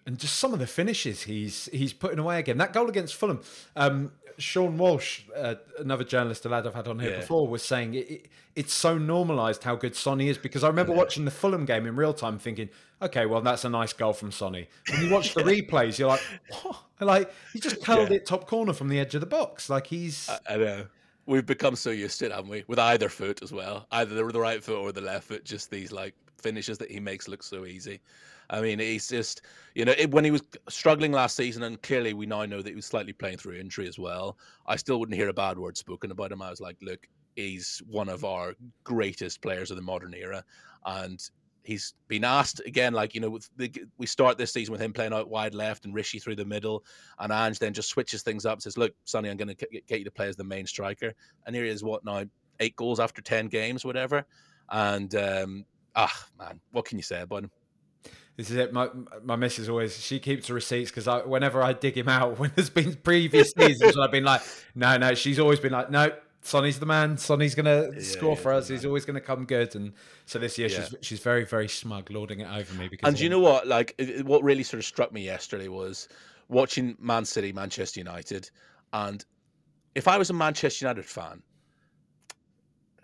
[0.06, 2.58] And just some of the finishes he's he's putting away again.
[2.58, 3.40] That goal against Fulham.
[3.76, 7.16] Um, Sean Walsh, uh, another journalist, a lad I've had on here Yeah.
[7.18, 10.92] before, was saying it, it, it's so normalised how good Sonny is because I remember
[10.94, 12.70] watching the Fulham game in real time, thinking,
[13.02, 14.68] okay, well that's a nice goal from Sonny.
[14.90, 16.22] When you watch the replays, you're like,
[16.62, 16.76] what?
[17.00, 18.16] like he just curled Yeah.
[18.16, 20.30] it top corner from the edge of the box, like he's.
[20.48, 20.86] I know.
[21.26, 22.64] We've become so used to it, haven't we?
[22.66, 25.44] With either foot as well, either the, the right foot or the left foot.
[25.44, 28.00] Just these like finishes that he makes look so easy.
[28.50, 29.42] I mean, he's just
[29.74, 32.68] you know it, when he was struggling last season, and clearly we now know that
[32.68, 34.36] he was slightly playing through injury as well.
[34.66, 36.42] I still wouldn't hear a bad word spoken about him.
[36.42, 40.44] I was like, look, he's one of our greatest players of the modern era,
[40.84, 41.20] and
[41.62, 45.12] he's been asked again, like you know, the, we start this season with him playing
[45.12, 46.84] out wide left and Rishi through the middle,
[47.18, 50.04] and Ange then just switches things up, says, "Look, Sonny, I'm going to get you
[50.04, 51.12] to play as the main striker,"
[51.46, 52.24] and here he is, what now,
[52.58, 54.24] eight goals after ten games, whatever,
[54.70, 57.50] and um, ah, man, what can you say about him?
[58.40, 58.72] This is it.
[58.72, 58.88] My
[59.22, 62.50] my missus always she keeps the receipts because I whenever I dig him out when
[62.54, 64.40] there's been previous seasons I've been like,
[64.74, 67.18] no, no, she's always been like, no, Sonny's the man.
[67.18, 68.66] Sonny's gonna score yeah, for us.
[68.68, 69.74] He's always gonna come good.
[69.74, 69.92] And
[70.24, 73.06] so this year she's she's very very smug, lording it over me because.
[73.06, 73.66] And you know what?
[73.66, 76.08] Like, it- what really sort of struck me yesterday was
[76.48, 78.50] watching Man City, Manchester United,
[78.94, 79.22] and
[79.94, 81.42] if I was a Manchester United fan,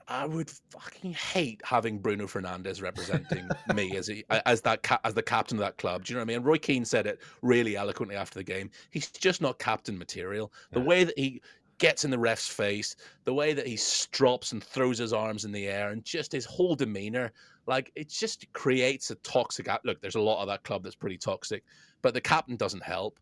[0.09, 5.15] I would fucking hate having Bruno Fernandes representing me as he, as that ca- as
[5.15, 6.05] the captain of that club.
[6.05, 6.45] Do you know what I mean?
[6.45, 8.71] Roy Keane said it really eloquently after the game.
[8.91, 10.53] He's just not captain material.
[10.71, 11.43] The way that he
[11.79, 15.53] gets in the ref's face, the way that he strops and throws his arms in
[15.53, 17.33] the air, and just his whole demeanor,
[17.67, 19.69] like it just creates a toxic.
[19.85, 21.65] Look, there's a lot of that club that's pretty toxic,
[22.03, 23.19] but the captain doesn't help.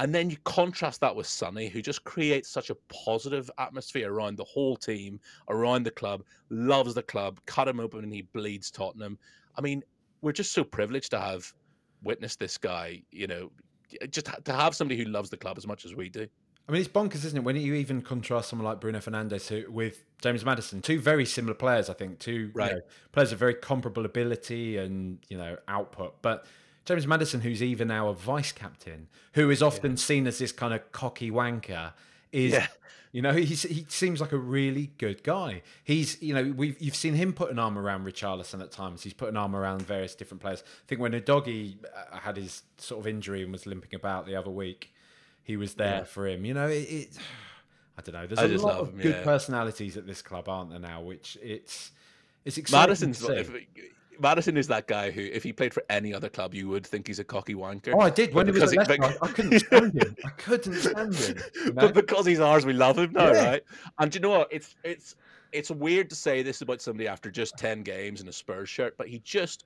[0.00, 4.38] And then you contrast that with Sonny, who just creates such a positive atmosphere around
[4.38, 5.20] the whole team,
[5.50, 9.18] around the club, loves the club, cut him open and he bleeds Tottenham.
[9.58, 9.82] I mean,
[10.22, 11.52] we're just so privileged to have
[12.02, 13.52] witnessed this guy, you know,
[14.08, 16.26] just to have somebody who loves the club as much as we do.
[16.66, 17.44] I mean, it's bonkers, isn't it?
[17.44, 21.52] When you even contrast someone like Bruno Fernandes who, with James Maddison, two very similar
[21.54, 22.70] players, I think, two right.
[22.70, 22.82] you know,
[23.12, 26.46] players of very comparable ability and you know output, but
[26.90, 29.96] James Maddison, who's even now a vice captain, who is often yeah.
[29.96, 31.92] seen as this kind of cocky wanker,
[32.32, 32.66] is yeah.
[33.12, 35.62] you know he's, he seems like a really good guy.
[35.84, 39.04] He's you know we've you've seen him put an arm around Richarlison at times.
[39.04, 40.64] He's put an arm around various different players.
[40.66, 44.34] I think when Udogie uh, had his sort of injury and was limping about the
[44.34, 44.92] other week,
[45.44, 46.04] he was there yeah.
[46.04, 46.44] for him.
[46.44, 47.18] You know it, it
[47.98, 48.26] I don't know.
[48.26, 51.02] There's I a lot of him, good personalities at this club, aren't there now?
[51.02, 51.92] Which it's
[52.44, 52.90] it's exciting.
[52.90, 53.20] Maddison's
[54.20, 57.06] Maddison is that guy who, if he played for any other club, you would think
[57.06, 57.94] he's a cocky wanker.
[57.94, 59.18] Oh, I did when he was at Leicester.
[59.22, 60.16] I couldn't stand him.
[60.24, 61.38] I couldn't stand him.
[61.54, 61.72] You know?
[61.72, 63.44] But because he's ours, we love him now, yeah.
[63.44, 63.62] right?
[63.98, 64.48] And you know what?
[64.50, 65.16] It's it's
[65.52, 68.96] it's weird to say this about somebody after just ten games in a Spurs shirt,
[68.98, 69.64] but he just,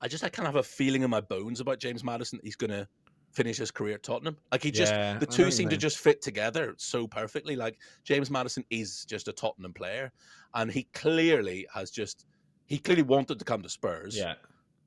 [0.00, 2.44] I just I kind of have a feeling in my bones about James Maddison That
[2.44, 2.88] he's gonna
[3.32, 4.36] finish his career at Tottenham.
[4.52, 7.56] Like he just yeah, the two seem to just fit together so perfectly.
[7.56, 10.12] Like James Maddison is just a Tottenham player,
[10.54, 12.26] and he clearly has just
[12.66, 14.16] he clearly wanted to come to Spurs.
[14.16, 14.34] Yeah.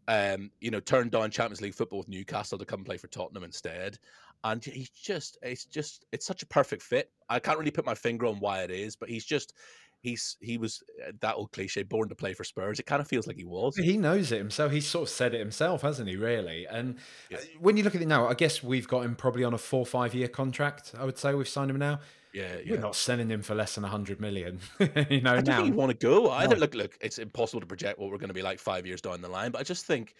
[0.07, 3.43] Um, you know, turned down Champions League football with Newcastle to come play for Tottenham
[3.43, 3.99] instead.
[4.43, 7.11] And he's just, it's just, it's such a perfect fit.
[7.27, 9.53] I can't really put my finger on why it is, but he's just,
[10.01, 12.79] he's he was uh, that old cliche born to play for Spurs.
[12.79, 13.75] It kind of feels like he was.
[13.75, 14.71] He knows it himself.
[14.71, 16.15] He's sort of said it himself, hasn't he?
[16.15, 16.65] Really.
[16.65, 16.97] And.
[17.33, 19.57] Uh, when you look at it now, I guess we've got him probably on a
[19.57, 20.93] four five year contract.
[20.97, 21.99] I would say we've signed him now.
[22.37, 22.71] Yeah, yeah.
[22.73, 24.59] We're not selling him for less than hundred million.
[25.09, 26.55] you know, I don't think want to go either.
[26.55, 26.61] No.
[26.61, 29.21] Look, look, it's impossible to project what we're going to be like five years down
[29.21, 30.13] the line, but I just think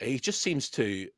[0.00, 1.08] he just seems to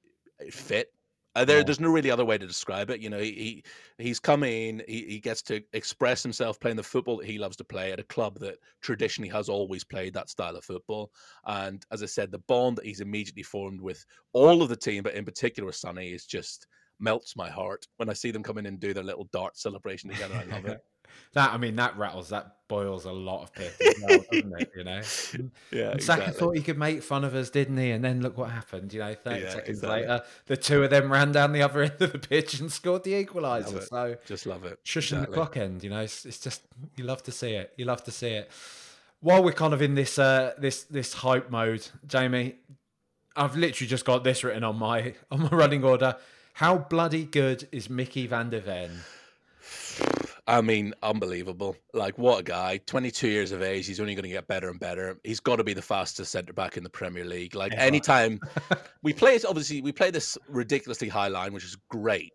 [0.50, 0.92] fit.
[1.34, 3.00] Uh, there, there's no really other way to describe it.
[3.00, 3.64] You know, he, he
[4.02, 7.56] he's come in, he, he gets to express himself playing the football that he loves
[7.58, 11.12] to play at a club that traditionally has always played that style of football.
[11.46, 15.04] And as I said, the bond that he's immediately formed with all of the team,
[15.04, 16.66] but in particular with Sonny, is just
[16.98, 20.10] melts my heart when I see them come in and do their little dart celebration
[20.10, 20.34] together.
[20.34, 20.84] I love it.
[21.34, 23.50] that I mean, that rattles, that boils a lot of
[24.02, 24.72] well, doesn't it?
[24.76, 25.00] You know.
[25.70, 25.90] Yeah.
[25.90, 26.32] And Saka exactly.
[26.32, 27.90] thought he could make fun of us, didn't he?
[27.90, 28.92] And then look what happened.
[28.92, 30.02] You know, thirty yeah, seconds exactly.
[30.02, 33.04] later, the two of them ran down the other end of the pitch and scored
[33.04, 33.86] the equaliser.
[33.86, 34.78] So just love it.
[34.84, 35.26] Shushing exactly.
[35.26, 35.84] the clock end.
[35.84, 36.62] You know, it's, it's just
[36.96, 37.72] you love to see it.
[37.76, 38.50] You love to see it.
[39.20, 42.56] While we're kind of in this uh, this this hype mode, Jamie,
[43.36, 46.16] I've literally just got this written on my on my running order.
[46.52, 48.90] How bloody good is Micky van de Ven?
[50.46, 51.76] I mean, unbelievable.
[51.94, 52.78] Like, what a guy.
[52.86, 53.86] 22 years of age.
[53.86, 55.18] He's only going to get better and better.
[55.24, 57.54] He's got to be the fastest centre back in the Premier League.
[57.54, 57.80] Like, yeah.
[57.80, 58.40] anytime
[59.02, 62.32] we play it, obviously, we play this ridiculously high line, which is great.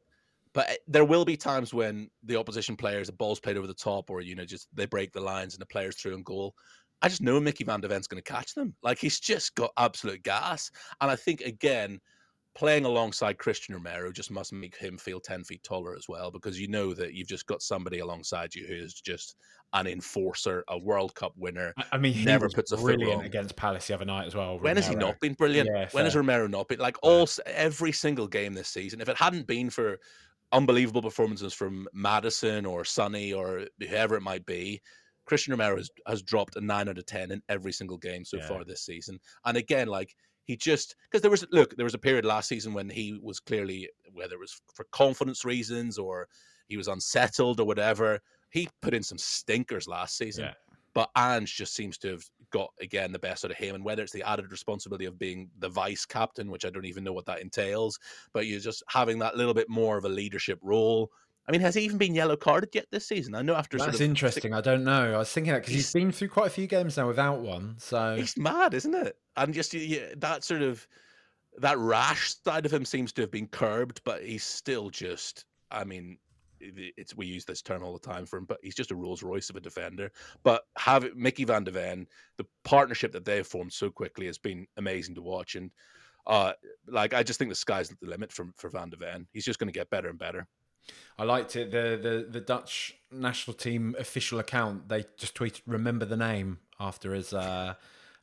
[0.53, 3.73] But eh, there will be times when the opposition players, the ball's played over the
[3.73, 6.55] top, or, you know, just they break the lines and the player's through and goal.
[7.01, 8.73] I just know Micky van de Ven's going to catch them.
[8.81, 10.71] Like, he's just got absolute gas.
[11.01, 11.99] And I think, again,
[12.57, 16.59] playing alongside Cristian Romero just must make him feel 10 feet taller as well because
[16.59, 19.35] you know that you've just got somebody alongside you who is just
[19.73, 21.71] an enforcer, a World Cup winner.
[21.91, 23.23] I mean, he never puts a foot wrong.
[23.23, 24.57] against Palace the other night as well.
[24.57, 25.69] When has he not been brilliant?
[25.71, 29.01] Yeah, when has Romero not been like all every single game this season?
[29.01, 29.99] If it hadn't been for
[30.51, 34.81] unbelievable performances from Maddison or Sonny or whoever it might be,
[35.29, 38.37] Cristian Romero has, has dropped a nine out of ten in every single game so
[38.37, 38.47] yeah.
[38.47, 39.19] far this season.
[39.45, 40.15] And again, like
[40.47, 43.39] he just because there was look there was a period last season when he was
[43.39, 46.27] clearly whether it was for confidence reasons or
[46.67, 48.19] he was unsettled or whatever
[48.49, 50.53] he put in some stinkers last season yeah.
[50.93, 54.01] but Ange just seems to have got again the best out of him and whether
[54.01, 57.25] it's the added responsibility of being the vice captain which I don't even know what
[57.25, 57.99] that entails
[58.33, 61.11] but you're just having that little bit more of a leadership role
[61.47, 63.33] I mean, has he even been yellow carded yet this season?
[63.33, 64.51] I know after that's sort of interesting.
[64.51, 64.55] Six...
[64.55, 65.13] I don't know.
[65.13, 67.39] I was thinking that because he's, he's been through quite a few games now without
[67.39, 67.75] one.
[67.77, 69.15] So he's mad, isn't it?
[69.37, 70.85] And just yeah, that sort of
[71.59, 75.45] that rash side of him seems to have been curbed, but he's still just.
[75.71, 76.17] I mean,
[76.59, 79.23] it's we use this term all the time for him, but he's just a Rolls
[79.23, 80.11] Royce of a defender.
[80.43, 84.67] But have Micky Van de Ven, the partnership that they've formed so quickly has been
[84.75, 85.71] amazing to watch, and
[86.25, 86.53] uh,
[86.87, 89.27] like I just think the sky's the limit for for Van de Ven.
[89.31, 90.45] He's just going to get better and better.
[91.17, 91.71] I liked it.
[91.71, 97.13] The, the the Dutch national team official account they just tweeted "Remember the name" after
[97.13, 97.73] his uh,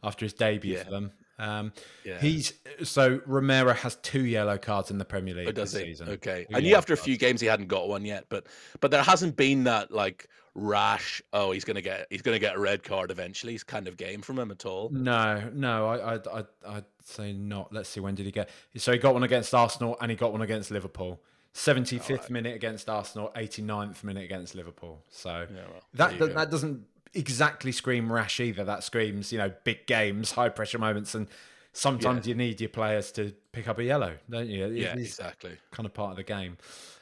[0.03, 0.85] after his debut yeah.
[0.85, 1.12] for them.
[1.39, 1.73] Um,
[2.05, 2.21] yeah.
[2.21, 2.53] He's
[2.85, 5.89] so Romero has two yellow cards in the Premier League oh, does this he?
[5.89, 6.09] season.
[6.11, 8.47] Okay, two I knew after a few games he hadn't got one yet, but
[8.81, 11.21] but there hasn't been that like rash.
[11.33, 13.53] Oh, he's gonna get he's gonna get a red card eventually.
[13.53, 14.91] He's kind of game from him at all.
[14.91, 17.73] No, no, I I I I'd say not.
[17.73, 18.49] Let's see when did he get?
[18.77, 21.21] So he got one against Arsenal and he got one against Liverpool.
[21.55, 25.03] 75th minute against Arsenal, 89th minute against Liverpool.
[25.11, 26.85] So Yeah, well, that that, that doesn't
[27.15, 28.65] exactly scream rash either.
[28.65, 31.29] That screams, you know, big games, high pressure moments, and
[31.73, 34.65] sometimes you need your players to pick up a yellow, don't you?
[34.67, 35.57] It Yeah, exactly.
[35.71, 36.57] kind of part of the game.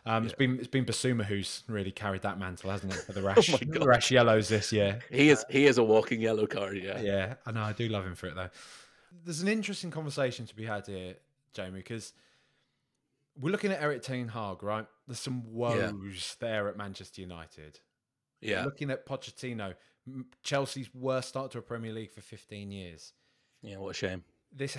[0.05, 3.21] Um, It's been it's been Bissouma who's really carried that mantle, hasn't it, for the
[3.23, 3.87] Oh rash my God.
[3.87, 4.99] rash yellows this year.
[5.11, 6.77] He is he is a walking yellow card.
[6.77, 7.01] Yeah.
[7.01, 7.63] Yeah, I know.
[7.63, 8.51] I do love him for it though.
[9.25, 11.15] There's an interesting conversation to be had here,
[11.55, 12.13] Jamie, because
[13.39, 14.87] we're looking at Erik Ten Hag, right?
[15.07, 17.81] There's some woes there at Manchester United.
[18.41, 18.65] Yeah.
[18.65, 19.75] Looking at Pochettino,
[20.43, 23.13] Chelsea's worst start to a Premier League for 15 years.
[23.63, 23.77] Yeah.
[23.79, 24.25] What a shame.
[24.53, 24.77] This,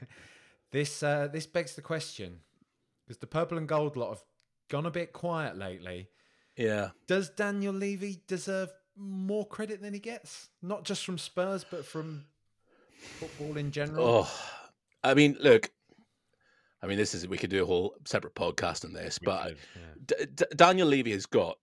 [0.72, 2.40] this, uh, this begs the question
[3.06, 4.24] because the purple and gold lot have
[4.70, 6.08] gone a bit quiet lately.
[6.56, 6.90] Yeah.
[7.06, 10.48] Does Daniel Levy deserve more credit than he gets?
[10.62, 12.24] Not just from Spurs, but from
[13.18, 14.06] football in general.
[14.06, 14.40] Oh,
[15.02, 15.70] I mean, look.
[16.84, 19.54] I mean, this is we could do a whole separate podcast on this, but
[20.06, 21.56] D- D- Daniel Levy has got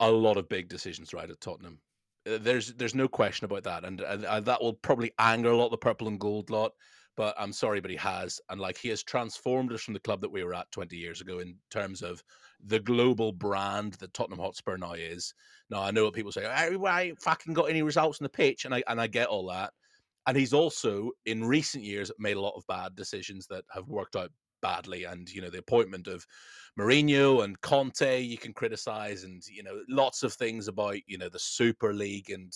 [0.00, 1.80] a lot of big decisions right at Tottenham.
[2.28, 5.56] Uh, There's there's no question about that, and, and, and that will probably anger a
[5.56, 6.72] lot of the purple and gold lot.
[7.16, 10.20] But I'm sorry, but he has, and like he has transformed us from the club
[10.20, 12.22] that we were at 20 years ago in terms of
[12.62, 15.32] the global brand that Tottenham Hotspur now is.
[15.70, 18.64] Now I know what people say, "Hey, why fucking got any results on the pitch,
[18.64, 19.72] and I and I get all that.
[20.26, 24.16] And he's also in recent years made a lot of bad decisions that have worked
[24.16, 24.32] out
[24.62, 25.04] badly.
[25.04, 26.26] And you know the appointment of
[26.78, 31.28] Mourinho and Conte, you can criticize, and you know lots of things about you know
[31.28, 32.52] the Super League and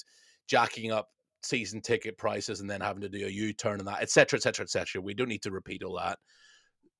[0.47, 1.09] jacking up
[1.43, 5.01] season ticket prices and then having to do a U-turn and that, etc., etc., etc.
[5.01, 6.19] We don't need to repeat all that.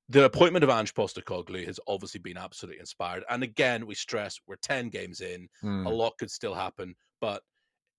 [0.09, 3.23] The appointment of Ange Postecoglou has obviously been absolutely inspired.
[3.29, 5.85] And again, we stress we're ten games in, Hmm.
[5.85, 7.43] a lot could still happen, but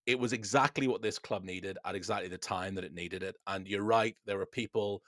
[0.07, 3.36] it was exactly what this club needed at exactly the time that it needed it.
[3.46, 5.03] And you're right, there were people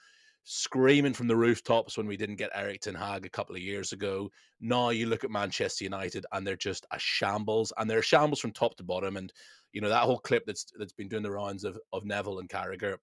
[0.44, 3.92] screaming from the rooftops when we didn't get Erik Ten Hag a couple of years
[3.92, 4.30] ago.
[4.60, 8.52] Now you look at Manchester United and they're just a shambles, and they're shambles from
[8.52, 9.16] top to bottom.
[9.16, 9.32] And
[9.72, 12.48] you know that whole clip that's that's been doing the rounds of of Neville and
[12.48, 12.96] Carragher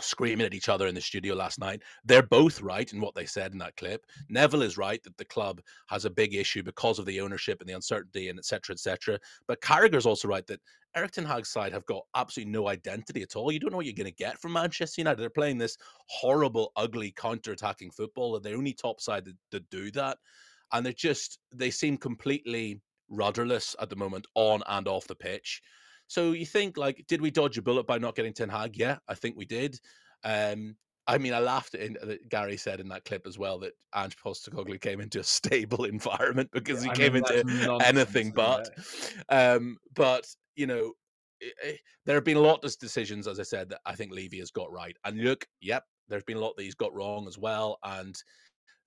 [0.00, 1.82] screaming at each other in the studio last night.
[2.04, 4.04] They're both right in what they said in that clip.
[4.28, 7.68] Neville is right that the club has a big issue because of the ownership and
[7.68, 8.60] the uncertainty and etc.
[8.60, 9.18] cetera, et cetera.
[9.46, 10.60] But Carragher's also right that
[10.96, 13.52] Erik Ten Hag's side have got absolutely no identity at all.
[13.52, 15.20] You don't know what you're going to get from Manchester United.
[15.20, 15.76] They're playing this
[16.06, 18.32] horrible, ugly, counter-attacking football.
[18.32, 20.18] They're the only top side that, that do that.
[20.72, 22.80] And they're just, they seem completely
[23.10, 25.62] rudderless at the moment on and off the pitch.
[26.06, 28.76] So you think like, did we dodge a bullet by not getting Ten Hag?
[28.76, 29.80] Yeah, I think we did.
[30.22, 30.76] Um,
[31.06, 34.80] I mean, I laughed that Gary said in that clip as well that Ange Postecoglou
[34.80, 38.70] came into a stable environment because he I came into anything but.
[39.28, 40.26] Um, but
[40.56, 40.94] you know,
[41.42, 44.12] i- i- there have been a lot of decisions, as I said, that I think
[44.12, 44.96] Levy has got right.
[45.04, 47.78] And look, yep, there's been a lot that he's got wrong as well.
[47.82, 48.16] And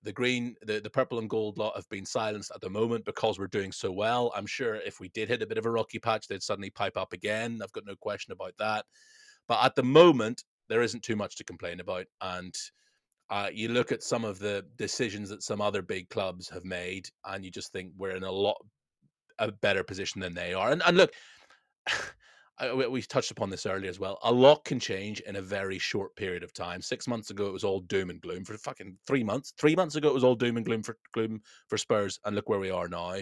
[0.02, 3.38] the green, the, the purple and gold lot have been silenced at the moment because
[3.38, 4.32] we're doing so well.
[4.36, 6.96] I'm sure if we did hit a bit of a rocky patch, they'd suddenly pipe
[6.96, 7.60] up again.
[7.62, 8.84] I've got no question about that.
[9.48, 12.06] But at the moment, there isn't too much to complain about.
[12.20, 12.54] And
[13.30, 17.08] uh, you look at some of the decisions that some other big clubs have made,
[17.26, 18.56] and you just think we're in a lot
[19.38, 20.70] a better position than they are.
[20.70, 21.12] And and look,
[22.74, 24.18] We touched upon this earlier as well.
[24.22, 26.82] A lot can change in a very short period of time.
[26.82, 29.52] Six months ago, it was all doom and gloom for fucking three months.
[29.58, 32.48] Three months ago, it was all doom and gloom for gloom for Spurs, and look
[32.48, 33.16] where we are now.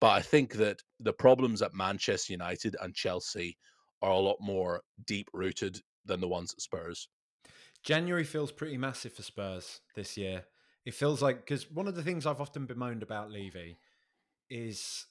[0.00, 3.58] But I think that the problems at Manchester United and Chelsea
[4.00, 7.08] are a lot more deep rooted than the ones at Spurs.
[7.82, 10.44] January feels pretty massive for Spurs this year.
[10.84, 13.78] It feels like because one of the things I've often bemoaned about Levy
[14.48, 15.06] is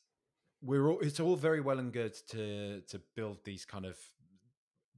[0.61, 3.97] we're all, it's all very well and good to to build these kind of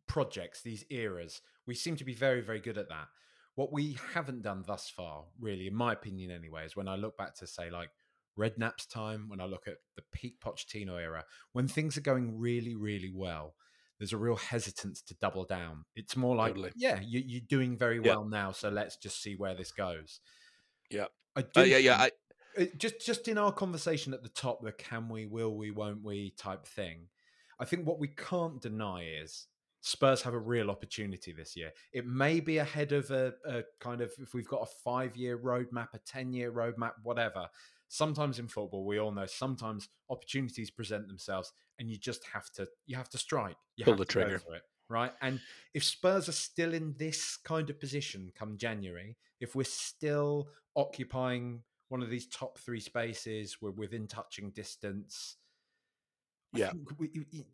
[0.07, 1.41] projects, these eras.
[1.68, 3.07] We seem to be very very good at that.
[3.55, 7.18] What we haven't done thus far, really, in my opinion, anyway, is when I look
[7.18, 7.89] back to say like
[8.38, 12.76] Redknapp's time, when I look at the peak Pochettino era, when things are going really
[12.76, 13.55] really well,
[13.97, 15.84] there's a real hesitance to double down.
[15.93, 16.72] It's more like, Totally.
[16.78, 18.16] yeah, you, you're doing very Yeah.
[18.16, 20.22] well now, so let's just see where this goes.
[20.89, 21.07] Yeah.
[21.36, 21.97] I do Uh, yeah, yeah.
[21.97, 22.12] I,
[22.60, 26.03] Uh, just just in our conversation at the top, the can we, will we, won't
[26.03, 27.07] we type thing.
[27.60, 29.47] I think what we can't deny is
[29.82, 31.72] Spurs have a real opportunity this year.
[31.93, 35.38] It may be ahead of a, a kind of if we've got a five year
[35.38, 37.47] roadmap, a ten year roadmap, whatever.
[37.88, 42.68] Sometimes in football, we all know sometimes opportunities present themselves, and you just have to
[42.86, 43.55] you have to strike.
[43.78, 44.39] You Pull have the trigger.
[44.39, 45.14] for it, right?
[45.22, 45.39] And
[45.74, 51.64] if Spurs are still in this kind of position come January, if we're still occupying
[51.90, 55.38] one of these top three spaces, we're within touching distance.
[56.56, 56.72] I Yeah.
[56.98, 57.10] we,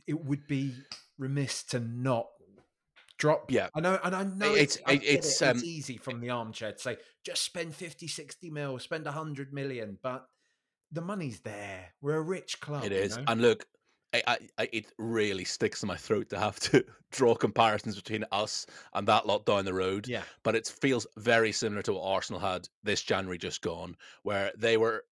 [0.08, 0.74] it- would be
[1.18, 2.28] remiss to not
[3.18, 3.50] drop.
[3.52, 3.70] Yeah.
[3.74, 6.74] I know, and I know It's- it's it's, it, um, it's easy from the armchair
[6.74, 10.28] to say just spend 50, 60 mil, spend 100 million, but
[10.92, 11.94] the money's there.
[12.02, 12.84] We're a rich club.
[12.84, 13.32] It is, you know?
[13.32, 13.66] and look,
[14.28, 18.66] I, I, it really sticks in my throat to have to draw comparisons between us
[18.94, 20.08] and that lot down the road.
[20.08, 20.24] yeah.
[20.44, 24.78] But it feels very similar to what Arsenal had this January just gone, where they
[24.78, 25.04] were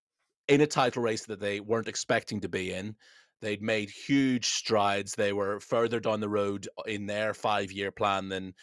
[0.48, 2.96] in a title race that they weren't expecting to be in.
[3.42, 5.16] They'd made huge strides.
[5.16, 8.54] They were further down the road in their five-year plan than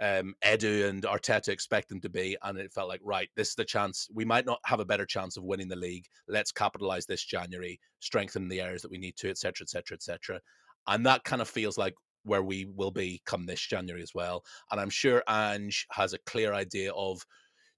[0.00, 3.54] um, Edu and Arteta expect them to be, and it felt like right, this is
[3.54, 4.08] the chance.
[4.12, 6.04] We might not have a better chance of winning the league.
[6.28, 10.40] Let's capitalize this January, strengthen the areas that we need to, etc., etc., etc.
[10.86, 11.94] And that kind of feels like
[12.24, 14.44] where we will be come this January as well.
[14.70, 17.20] And I'm sure Ange has a clear idea of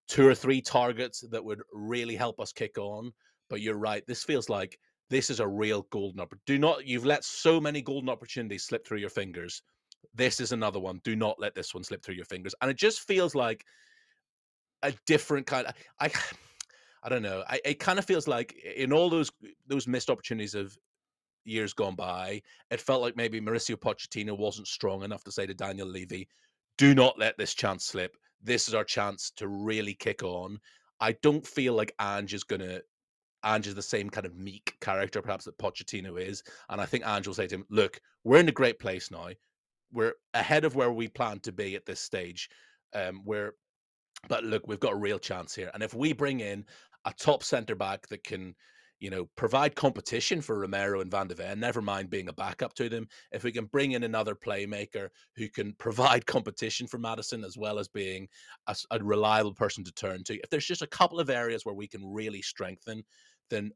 [0.08, 3.12] two or three targets that would really help us kick on.
[3.48, 6.42] But you're right, this feels like this is a real golden opportunity.
[6.46, 9.62] Do not, you've let so many golden opportunities slip through your fingers.
[10.14, 11.00] This is another one.
[11.04, 12.54] Do not let this one slip through your fingers.
[12.60, 13.64] And it just feels like
[14.82, 16.10] a different kind of, I,
[17.02, 17.44] I don't know.
[17.48, 19.30] I, it kind of feels like in all those
[19.66, 20.76] those missed opportunities of
[21.44, 25.54] years gone by, it felt like maybe Mauricio Pochettino wasn't strong enough to say to
[25.54, 26.28] Daniel Levy,
[26.76, 28.16] "Do not let this chance slip.
[28.42, 30.58] This is our chance to really kick on."
[31.00, 32.80] I don't feel like Ange is gonna.
[33.42, 37.06] Ange is the same kind of meek character, perhaps that Pochettino is, and I think
[37.06, 39.30] Ange will say to him, "Look, we're in a great place now.
[39.92, 42.48] We're ahead of where we plan to be at this stage.
[42.94, 43.54] Um, we're
[44.28, 45.70] but look, we've got a real chance here.
[45.74, 46.64] And if we bring in
[47.04, 48.54] a top centre back that can,
[48.98, 52.74] you know, provide competition for Romero and Van de Ven, never mind being a backup
[52.74, 57.44] to them, if we can bring in another playmaker who can provide competition for Maddison
[57.44, 58.28] as well as being
[58.66, 61.88] a reliable person to turn to, if there's just a couple of areas where we
[61.88, 63.02] can really strengthen,
[63.48, 63.72] then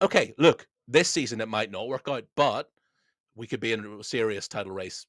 [0.00, 2.70] okay, look, this season it might not work out, but
[3.34, 5.06] we could be in a serious title race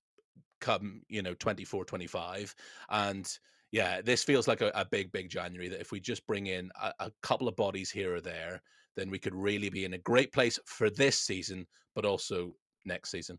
[0.59, 2.55] come, you know, 24, 25.
[2.89, 3.31] And
[3.71, 6.71] yeah, this feels like a, a big, big January that if we just bring in
[6.81, 8.61] a, a couple of bodies here or there,
[8.95, 12.53] then we could really be in a great place for this season, but also
[12.85, 13.37] next season.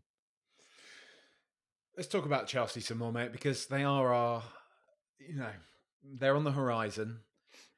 [1.97, 4.43] Let's talk about Chelsea some more, mate, because they are our,
[5.19, 5.51] you know,
[6.03, 7.19] they're on the horizon.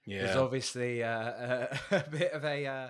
[0.06, 2.90] Yeah there's obviously uh, a, a bit of a uh,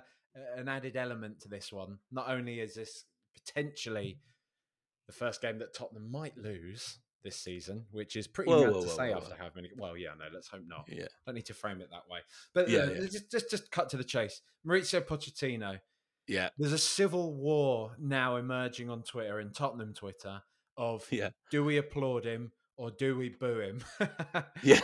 [0.57, 1.99] an added element to this one.
[2.11, 4.17] Not only is this potentially
[5.07, 8.85] the first game that Tottenham might lose this season, which is pretty Whoa, to whoa,
[8.85, 9.69] say whoa, after how many.
[9.77, 10.85] Well, yeah, no, let's hope not.
[10.89, 11.05] Yeah.
[11.25, 12.19] Don't need to frame it that way.
[12.53, 12.99] But Yeah, uh, yeah.
[13.07, 14.41] Just, just just cut to the chase.
[14.67, 15.79] Mauricio Pochettino.
[16.27, 16.49] Yeah.
[16.57, 20.41] There's a civil war now emerging on Twitter and Tottenham Twitter
[20.77, 21.29] of Yeah.
[21.51, 23.84] do we applaud him or do we boo him?
[24.63, 24.80] Yeah.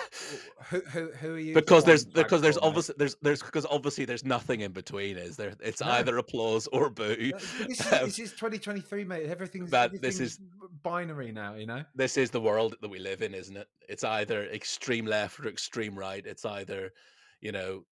[0.70, 1.54] who, who, who are you?
[1.54, 5.18] Because there's because there's obviously there's there's because obviously there's nothing in between.
[5.18, 5.54] Is there?
[5.62, 5.92] It's No.
[5.92, 7.16] either applause or boo.
[7.16, 9.26] This is, Um, this is 2023, mate.
[9.28, 10.40] Everything's, That- this is-
[10.84, 11.84] binary now, you know?
[11.96, 13.68] this is the world that we live in, isn't it?
[13.88, 16.26] It's either extreme left or extreme right.
[16.26, 16.92] It's either,
[17.42, 17.84] you know,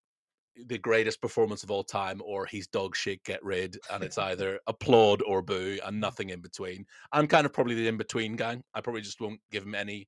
[0.65, 3.77] the greatest performance of all time or he's dog shit, get rid.
[3.91, 6.85] And it's either applaud or boo and nothing in between.
[7.11, 8.63] I'm kind of probably the in between gang.
[8.73, 10.07] I probably just won't give him any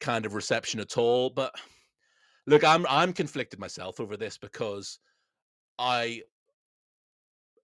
[0.00, 1.30] kind of reception at all.
[1.30, 1.54] But
[2.46, 4.98] look, I'm I'm conflicted myself over this because
[5.78, 6.22] I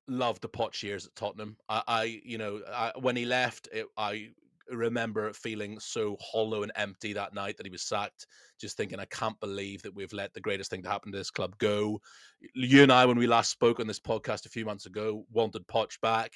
[0.08, 1.56] love the Poch years at Tottenham.
[1.68, 4.30] I, I you know, I, when he left, it, I
[4.70, 8.26] remember feeling so hollow and empty that night that he was sacked.
[8.60, 11.30] Just thinking, I can't believe that we've let the greatest thing to happen to this
[11.30, 12.00] club go.
[12.54, 15.66] You and I, when we last spoke on this podcast a few months ago, wanted
[15.66, 16.32] Poch back.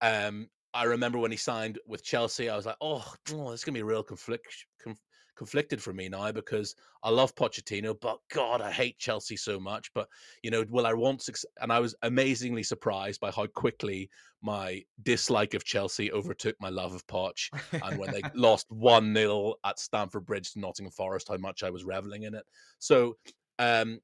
[0.00, 3.64] Um, I remember when he signed with Chelsea, I was like, oh, oh this is
[3.64, 4.66] gonna be a real conflict.
[4.82, 4.98] Conf-
[5.36, 9.92] conflicted for me now because I love Pochettino, but God, I hate Chelsea so much.
[9.94, 10.08] But
[10.42, 11.50] you know, will I want success?
[11.60, 14.10] And I was amazingly surprised by how quickly
[14.42, 17.50] my dislike of Chelsea overtook my love of Poch.
[17.72, 21.70] And when they lost one 0 at Stamford Bridge to Nottingham Forest, how much I
[21.70, 22.44] was reveling in it.
[22.78, 23.16] So,
[23.58, 24.00] um,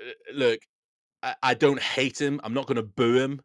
[0.00, 0.60] uh, look,
[1.22, 2.40] I, I don't hate him.
[2.44, 3.40] I'm not going to boo him,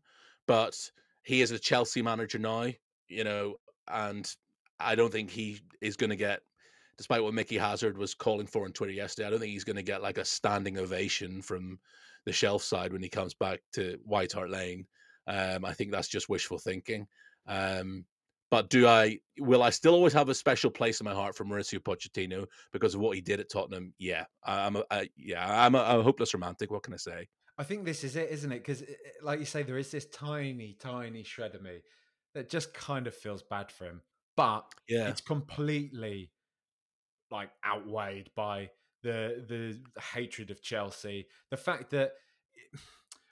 [0.47, 0.75] but
[1.23, 2.67] he is a Chelsea manager now.
[3.07, 3.55] You know,
[3.87, 4.33] and
[4.79, 6.41] I don't think he is going to get
[6.97, 9.77] despite what Mickey Hazard was calling for on Twitter yesterday, I don't think he's going
[9.77, 11.79] to get like a standing ovation from
[12.25, 14.85] the shelf side when he comes back to White Hart Lane.
[15.27, 17.07] Um, I think that's just wishful thinking.
[17.47, 18.05] Um,
[18.51, 19.17] but do I?
[19.39, 22.93] Will I still always have a special place in my heart for Mauricio Pochettino because
[22.93, 23.93] of what he did at Tottenham?
[23.97, 26.69] Yeah, I'm a, I, yeah, I'm a, I'm a hopeless romantic.
[26.69, 27.27] What can I say?
[27.57, 28.59] I think this is it, isn't it?
[28.59, 28.83] Because,
[29.23, 31.79] like you say, there is this tiny, tiny shred of me
[32.35, 34.01] that just kind of feels bad for him.
[34.35, 36.31] But Yeah, it's completely
[37.33, 38.69] like outweighed by
[39.01, 41.27] the the hatred of Chelsea.
[41.49, 42.13] The fact that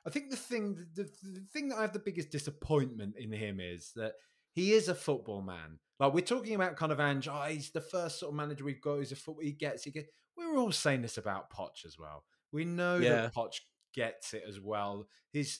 [0.06, 3.60] I think the thing the, the thing that I have the biggest disappointment in him
[3.60, 4.14] is that
[4.54, 5.80] he is a football man.
[5.99, 7.28] Like we're talking about kind of Ange.
[7.32, 8.97] Oh, he's the first sort of manager we've got.
[8.97, 9.84] He's a foot he gets.
[9.84, 10.10] He gets.
[10.36, 12.24] We're all saying this about Poch as well.
[12.52, 13.22] We know Yeah.
[13.22, 13.60] that Poch
[13.93, 15.08] gets it as well.
[15.32, 15.60] His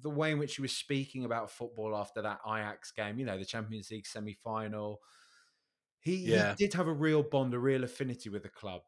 [0.00, 3.18] the way in which he was speaking about football after that Ajax game.
[3.18, 5.00] You know, the Champions League semi final.
[6.00, 6.50] He, Yeah.
[6.50, 8.82] he did have a real bond, a real affinity with the club,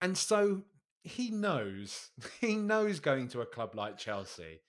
[0.00, 0.62] and so
[1.02, 4.60] he knows he knows going to a club like Chelsea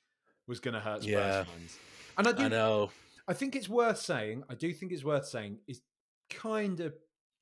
[0.47, 1.43] was going to hurt Spurs Yeah.
[1.43, 1.77] fans.
[2.17, 2.91] And I do I know.
[3.27, 5.81] I think it's worth saying, I do think it's worth saying, is
[6.29, 6.93] kind of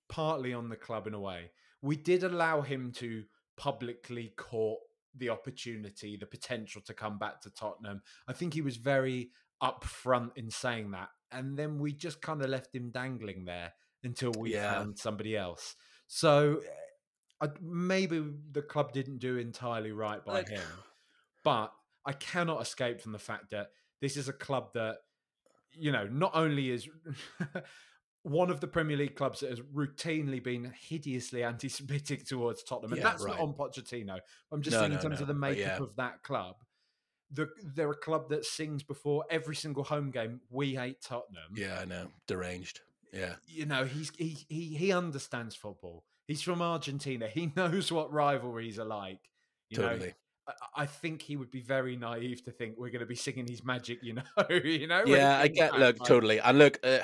[0.08, 1.52] partly on the club in a way.
[1.82, 3.24] We did allow him to
[3.58, 4.80] publicly court
[5.16, 8.02] the opportunity, the potential to come back to Tottenham.
[8.28, 9.32] I think he was very
[9.62, 11.10] upfront in saying that.
[11.34, 13.74] And then we just kind of left him dangling there
[14.04, 14.74] until we Yeah.
[14.74, 15.76] found somebody else.
[16.08, 16.62] So
[17.42, 20.62] uh, I, maybe the club didn't do entirely right by Like- him.
[21.44, 21.74] But
[22.06, 23.72] I cannot escape from the fact that
[24.02, 24.98] this is a club that,
[25.72, 26.88] you know, not only is
[28.24, 33.02] one of the Premier League clubs that has routinely been hideously anti-Semitic towards Tottenham, and
[33.02, 33.32] Yeah, that's right.
[33.38, 34.20] not on Pochettino.
[34.52, 35.84] I'm just No, saying in terms no, of the makeup yeah.
[35.84, 36.56] of that club.
[37.34, 40.40] The, they're a club that sings before every single home game.
[40.52, 41.56] We hate Tottenham.
[41.56, 42.08] Yeah, I know.
[42.28, 42.82] Deranged.
[43.12, 43.36] Yeah.
[43.48, 46.04] You know, he's he he he understands football.
[46.28, 47.28] He's from Argentina.
[47.28, 49.20] He knows what rivalries are like.
[49.70, 50.14] You Totally.
[50.48, 53.48] I, I think he would be very naive to think we're going to be singing
[53.48, 54.00] his magic.
[54.02, 55.04] You know, you know.
[55.06, 55.74] Yeah, I get.
[55.74, 56.40] Look, like- totally.
[56.40, 57.00] And look, uh,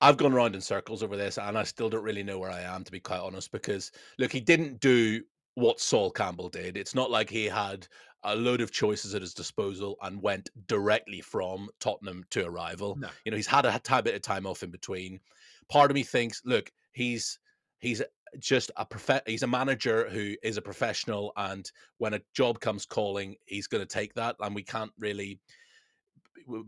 [0.00, 2.62] I've gone around in circles over this, and I still don't really know where I
[2.62, 3.52] am, to be quite honest.
[3.52, 5.22] Because look, he didn't do
[5.54, 6.76] what Sol Campbell did.
[6.76, 7.86] It's not like he had
[8.24, 12.96] a load of choices at his disposal and went directly from Tottenham to a rival.
[12.96, 13.08] No.
[13.24, 15.20] You know, he's had a t- bit of time off in between.
[15.68, 17.38] Part of me thinks, look, he's
[17.78, 18.02] he's
[18.38, 22.84] just a prof- he's a manager who is a professional and when a job comes
[22.84, 25.38] calling he's going to take that and we can't really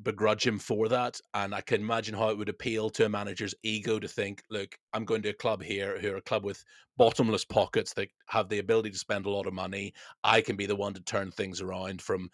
[0.03, 3.55] begrudge him for that and i can imagine how it would appeal to a manager's
[3.62, 6.64] ego to think look i'm going to a club here who are a club with
[6.97, 9.93] bottomless pockets that have the ability to spend a lot of money
[10.25, 12.29] i can be the one to turn things around from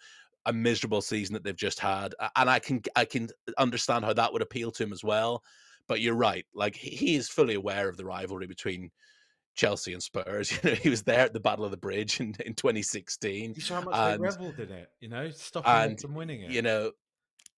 [0.45, 3.27] a miserable season that they've just had and i can i can
[3.57, 5.41] understand how that would appeal to him as well
[5.87, 8.89] but you're right like he is fully aware of the rivalry between
[9.55, 10.51] Chelsea and Spurs.
[10.63, 13.53] You know, he was there at the Battle of the Bridge in, in 2016.
[13.55, 14.89] You saw how much and- they revelled in it.
[14.99, 16.51] You know, stopping them from winning it.
[16.51, 16.91] You know,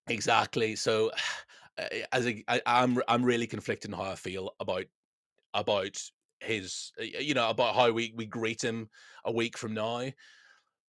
[0.08, 0.76] exactly.
[0.76, 1.10] So,
[1.78, 4.84] eh, as a, I, I'm I'm really conflicted in how I feel about
[5.54, 5.98] about
[6.40, 8.88] his, eh, you know, about how we we greet him
[9.24, 10.10] a week from now.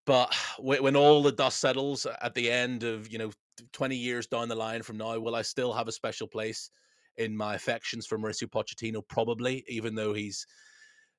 [0.05, 3.31] But when, when all the dust settles at the end of you know
[3.73, 6.69] 20 years down the line from now, will I still have a special place
[7.17, 9.01] in my affections for Mauricio Pochettino?
[9.07, 10.45] Probably, even though he's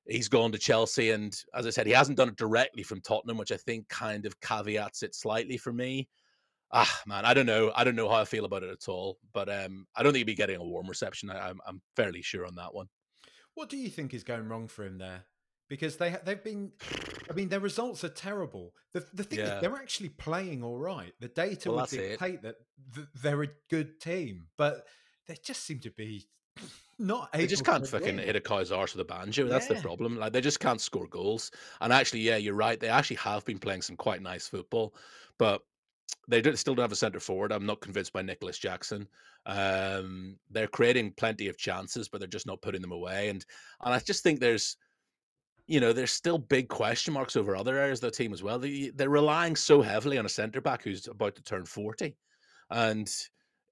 [0.07, 3.37] he's gone to Chelsea, and as I said, he hasn't done it directly from Tottenham,
[3.37, 6.07] which I think kind of caveats it slightly for me.
[6.71, 7.71] Ah, man, I don't know.
[7.75, 9.17] I don't know how I feel about it at all.
[9.33, 11.29] But um, I don't think he'd be getting a warm reception.
[11.29, 12.87] I, I'm I'm fairly sure on that one.
[13.55, 15.25] What do you think is going wrong for him there?
[15.67, 16.71] Because they they've been,
[17.29, 18.73] I mean, their results are terrible.
[18.93, 19.55] The the thing Yeah.
[19.55, 21.13] is, they're actually playing all right.
[21.19, 22.55] The data Well, would dictate that
[23.21, 24.85] they're a good team, but
[25.27, 26.27] they just seem to be
[26.97, 27.41] not able.
[27.41, 28.25] They just can't fucking win.
[28.25, 29.47] hit a cow's arse with a banjo.
[29.47, 30.17] That's the problem.
[30.17, 31.51] Like they just can't score goals.
[31.81, 32.79] And actually, yeah, you're right.
[32.79, 34.95] They actually have been playing some quite nice football,
[35.37, 35.61] but
[36.27, 37.51] they don't, still don't have a centre forward.
[37.51, 39.07] I'm not convinced by Nicolas Jackson.
[39.45, 43.29] Um, they're creating plenty of chances, but they're just not putting them away.
[43.29, 43.45] And
[43.83, 44.77] and I just think there's,
[45.67, 48.59] you know, there's still big question marks over other areas of the team as well.
[48.59, 52.15] They, they're relying so heavily on a centre back who's about to turn forty,
[52.69, 53.09] and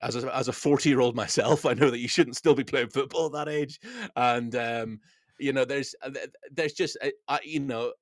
[0.02, 2.64] as a, as a 40 year old myself, I know that you shouldn't still be
[2.64, 3.80] playing football at that age.
[4.16, 5.00] And, um,
[5.40, 6.12] you know, there's, uh,
[6.52, 7.94] there's just, uh, I, you know,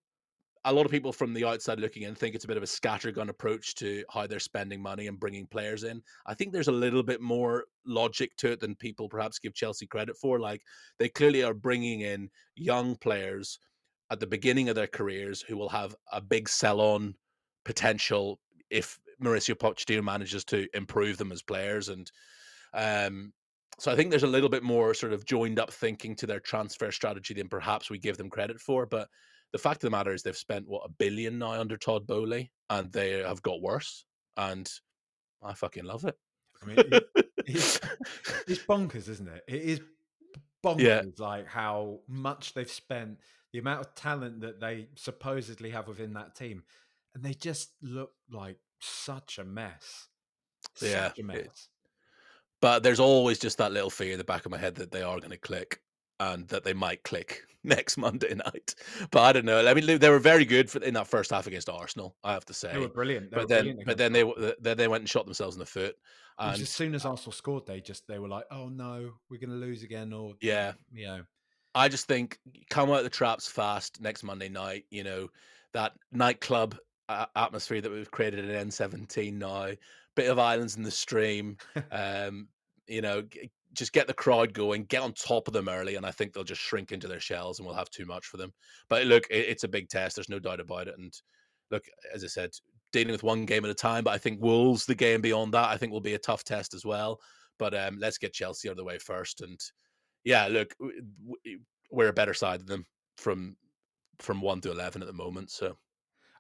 [0.65, 2.65] a lot of people from the outside looking in think it's a bit of a
[2.65, 6.01] scattergun approach to how they're spending money and bringing players in.
[6.25, 9.85] I think there's a little bit more logic to it than people perhaps give Chelsea
[9.85, 10.39] credit for.
[10.39, 10.63] Like
[10.97, 13.59] they clearly are bringing in young players
[14.09, 17.13] at the beginning of their careers who will have a big sell on
[17.63, 18.39] potential
[18.71, 21.89] if Mauricio Pochettino manages to improve them as players.
[21.89, 22.11] And
[22.73, 23.33] um,
[23.77, 26.39] so I think there's a little bit more sort of joined up thinking to their
[26.39, 28.87] transfer strategy than perhaps we give them credit for.
[28.87, 29.09] But
[29.55, 32.51] the fact of the matter is they've spent what a billion now under Todd Boehly,
[32.69, 34.03] and they have got worse.
[34.35, 34.69] And
[35.41, 36.17] I fucking love it.
[36.61, 37.09] I mean, it-
[37.45, 37.79] it's,
[38.47, 39.43] it's bonkers, isn't it?
[39.47, 39.81] It is
[40.61, 41.03] bonkers, Yeah.
[41.19, 43.19] like how much they've spent,
[43.53, 46.63] the amount of talent that they supposedly have within that team,
[47.13, 50.09] and they just look like such a mess.
[50.81, 51.67] Yeah, Such a it-
[52.61, 55.01] but there's always just that little fear in the back of my head that they
[55.01, 55.79] are going to click.
[56.19, 58.75] And that they might click next Monday night.
[59.11, 59.65] But I don't know.
[59.67, 62.15] I mean, they were very good for, in that first half against Arsenal.
[62.23, 63.31] I have to say They were brilliant.
[63.31, 65.59] They but were then, brilliant but then they then they went and shot themselves in
[65.59, 65.95] the foot.
[66.37, 69.51] And as soon as Arsenal scored, they just they were like, "Oh no, we're going
[69.51, 70.73] to lose again," or Yeah.
[70.91, 71.21] you know,
[71.73, 72.39] I just think
[72.69, 74.85] come out of the traps fast next Monday night.
[74.89, 75.29] You know
[75.73, 79.71] that nightclub a- atmosphere that we've created in N17 now.
[80.15, 81.57] Bit of islands in the stream.
[81.91, 82.47] um,
[82.87, 83.23] you know,
[83.75, 86.43] just get the crowd going, get on top of them early, and I think they'll
[86.43, 88.51] just shrink into their shells, and we'll have too much for them.
[88.89, 90.15] But look, it, it's a big test.
[90.15, 90.95] There's no doubt about it.
[90.97, 91.13] And
[91.71, 92.51] look, as I said,
[92.91, 94.03] dealing with one game at a time.
[94.03, 96.73] But I think Wolves, the game beyond that, I think will be a tough test
[96.73, 97.19] as well.
[97.59, 99.41] But um, let's get Chelsea out of the way first.
[99.41, 99.59] And
[100.23, 100.73] yeah, look,
[101.91, 102.85] we're a better side than them
[103.17, 103.55] from
[104.19, 105.51] from one to eleven at the moment.
[105.51, 105.77] So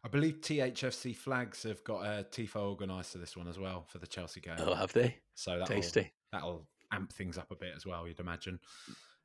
[0.05, 3.97] I believe THFC Flags have got a TIFO organised for this one as well for
[3.97, 4.55] the Chelsea game.
[4.59, 5.17] oh, have they?
[5.33, 6.13] so that'll, Tasty.
[6.31, 8.07] that'll amp things up a bit as well.
[8.07, 8.59] You'd imagine.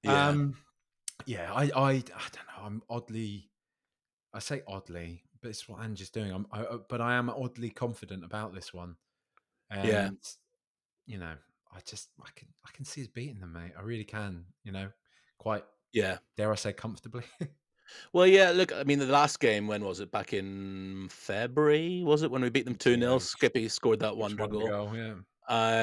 [0.03, 0.29] Yeah.
[0.29, 0.57] Um,
[1.27, 2.65] yeah, I, I, I don't know.
[2.65, 3.51] I'm oddly,
[4.33, 6.33] I say oddly, but it's what Ange is doing.
[6.33, 8.97] I'm, I, uh, but I am oddly confident about this one.
[9.71, 10.11] And, Yeah.
[11.07, 11.35] you know,
[11.75, 13.73] I just, I can, I can see us beating them, mate.
[13.79, 14.45] I really can.
[14.65, 14.89] You know,
[15.39, 16.19] quite yeah.
[16.37, 17.25] dare I say comfortably.
[18.13, 18.53] Well, yeah.
[18.53, 20.13] Look, I mean, the last game when was it?
[20.13, 23.19] Back in February, was it when we beat them two 0 Yeah.
[23.19, 24.69] Skippy scored that wonder goal.
[24.69, 25.15] go, Yeah,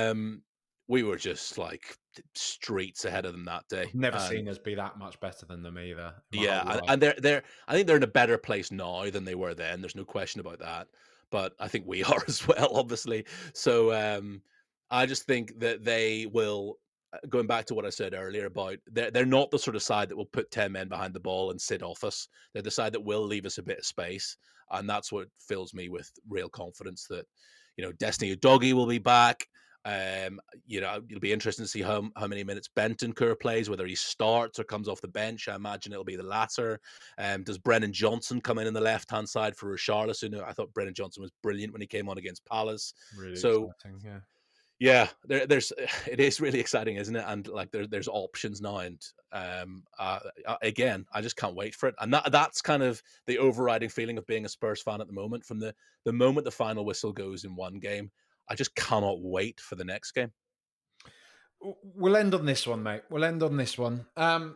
[0.10, 0.42] Um,
[0.88, 1.98] we were just like
[2.36, 3.84] streets ahead of them that day.
[3.84, 6.14] I've never And- seen us be that much better than them either.
[6.32, 7.44] Yeah, and, and they're they're.
[7.68, 9.82] I think they're in a better place now than they were then.
[9.82, 10.88] There's no question about that.
[11.30, 13.26] But I think we are as well, obviously.
[13.54, 14.42] So um,
[14.90, 16.78] I just think that they will.
[17.14, 19.84] uh, Going back to what I said earlier about they're they're not the sort of
[19.84, 22.28] side that will put ten men behind the ball and sit off us.
[22.54, 24.38] They're the side that will leave us a bit of space,
[24.72, 27.26] and that's what fills me with real confidence that
[27.76, 29.46] you know Destiny Udogie will be back.
[29.88, 33.88] Um, you know, it'll be interesting to see how how many minutes Bentancur plays, whether
[33.88, 35.48] he starts or comes off the bench.
[35.48, 36.82] I imagine it'll be the latter.
[37.18, 40.44] Um, does Brennan Johnson come in on the left hand side for Richarlison?
[40.44, 42.94] I thought Brennan Johnson was brilliant when he came on against Palace.
[43.18, 44.02] really so- exciting.
[44.04, 44.20] Yeah.
[44.80, 45.74] Yeah, there, there's
[46.08, 47.24] it is really exciting, isn't it?
[47.26, 51.74] And like there, there's options now, and um, uh, uh, again, I just can't wait
[51.74, 51.96] for it.
[52.00, 55.14] And that that's kind of the overriding feeling of being a Spurs fan at the
[55.14, 55.46] moment.
[55.46, 55.74] From the
[56.04, 58.12] the moment the final whistle goes in one game,
[58.50, 60.32] I just cannot wait for the next game.
[61.62, 63.02] We'll end on this one, mate.
[63.10, 64.06] We'll end on this one.
[64.16, 64.56] Um,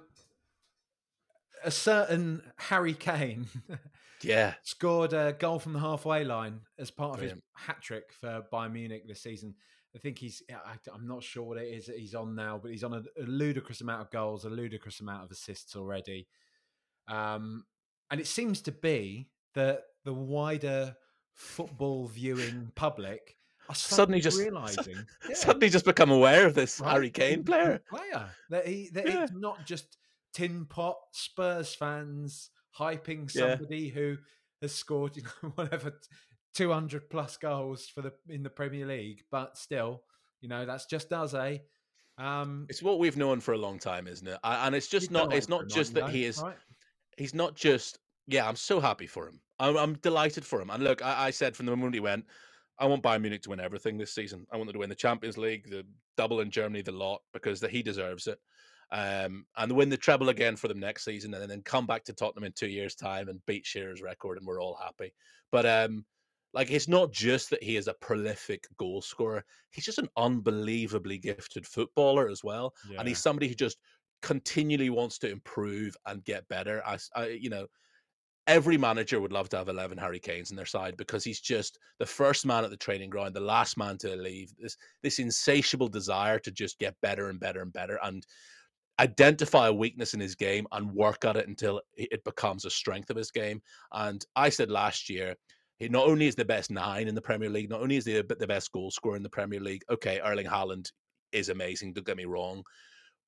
[1.63, 3.47] a certain Harry Kane
[4.23, 7.43] Yeah, scored a goal from the halfway line as part of Brilliant.
[7.57, 9.55] his hat trick for Bayern Munich this season.
[9.95, 12.71] I think he's, I, am not sure what it is that he's on now, but
[12.71, 16.27] he's on a, a ludicrous amount of goals, a ludicrous amount of assists already.
[17.07, 17.65] Um,
[18.09, 20.95] and it seems to be that the wider
[21.33, 23.37] football viewing public
[23.71, 26.91] are Suddenly suddenly, just- realizing suddenly just become aware of this right?
[26.91, 27.81] Harry Kane player.
[27.89, 28.29] player.
[28.49, 29.23] That he that Yeah.
[29.23, 29.97] it's not just
[30.33, 33.55] tin pot Spurs fans hyping Yeah.
[33.57, 34.17] somebody who
[34.61, 35.99] has scored you know whatever
[36.53, 40.03] two hundred plus goals for the in the Premier League, but still,
[40.41, 41.57] you know that's just us, eh?
[42.17, 44.37] Um, It's what we've known for a long time, isn't it?
[44.43, 45.33] And it's just not.
[45.33, 46.39] It's not just that nine, he is.
[46.41, 46.57] right?
[47.17, 50.81] he's not just yeah i'm so happy for him i'm, I'm delighted for him and
[50.81, 52.25] look I, I said from the moment he went
[52.81, 54.45] i want bayern munich to win everything this season.
[54.51, 55.85] I want them to win the champions league the
[56.17, 58.39] double in germany the lot because the, he deserves it.
[58.93, 62.13] Um, and win the treble again for them next season and then come back to
[62.13, 65.13] tottenham in two years time and beat shearer's record and we're all happy.
[65.51, 66.05] But um
[66.53, 71.17] like it's not just that he is a prolific goal scorer he's just an unbelievably
[71.19, 73.77] gifted footballer as well and he's somebody who just
[74.21, 76.83] continually wants to improve and get better.
[76.85, 77.67] I, I- you know,
[78.47, 81.77] every manager would love to have 11 Harry Kanes in their side because he's just
[81.99, 84.51] the first man at the training ground, the last man to leave.
[84.59, 88.25] This this insatiable desire to just get better and better and better and
[88.99, 93.09] identify a weakness in his game and work at it until it becomes a strength
[93.09, 93.61] of his game.
[93.91, 95.35] And I said last year,
[95.77, 98.13] he not only is the best nine in the Premier League, not only is he
[98.13, 99.81] the best goal scorer in the Premier League.
[99.89, 100.91] Okay, Erling Haaland
[101.31, 101.93] is amazing.
[101.93, 102.63] Don't get me wrong.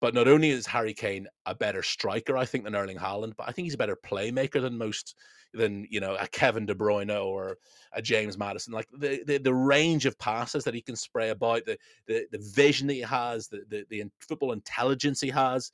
[0.04, 3.48] But not only is Harry Kane a better striker, I think, than Erling Haaland, but
[3.48, 5.16] I think he's a better playmaker than most,
[5.54, 7.56] than you know, a Kevin De Bruyne or
[7.94, 8.74] a James Maddison.
[8.74, 12.52] Like the the, the range of passes that he can spray about, the the, the
[12.54, 15.72] vision that he has, the, the the football intelligence he has.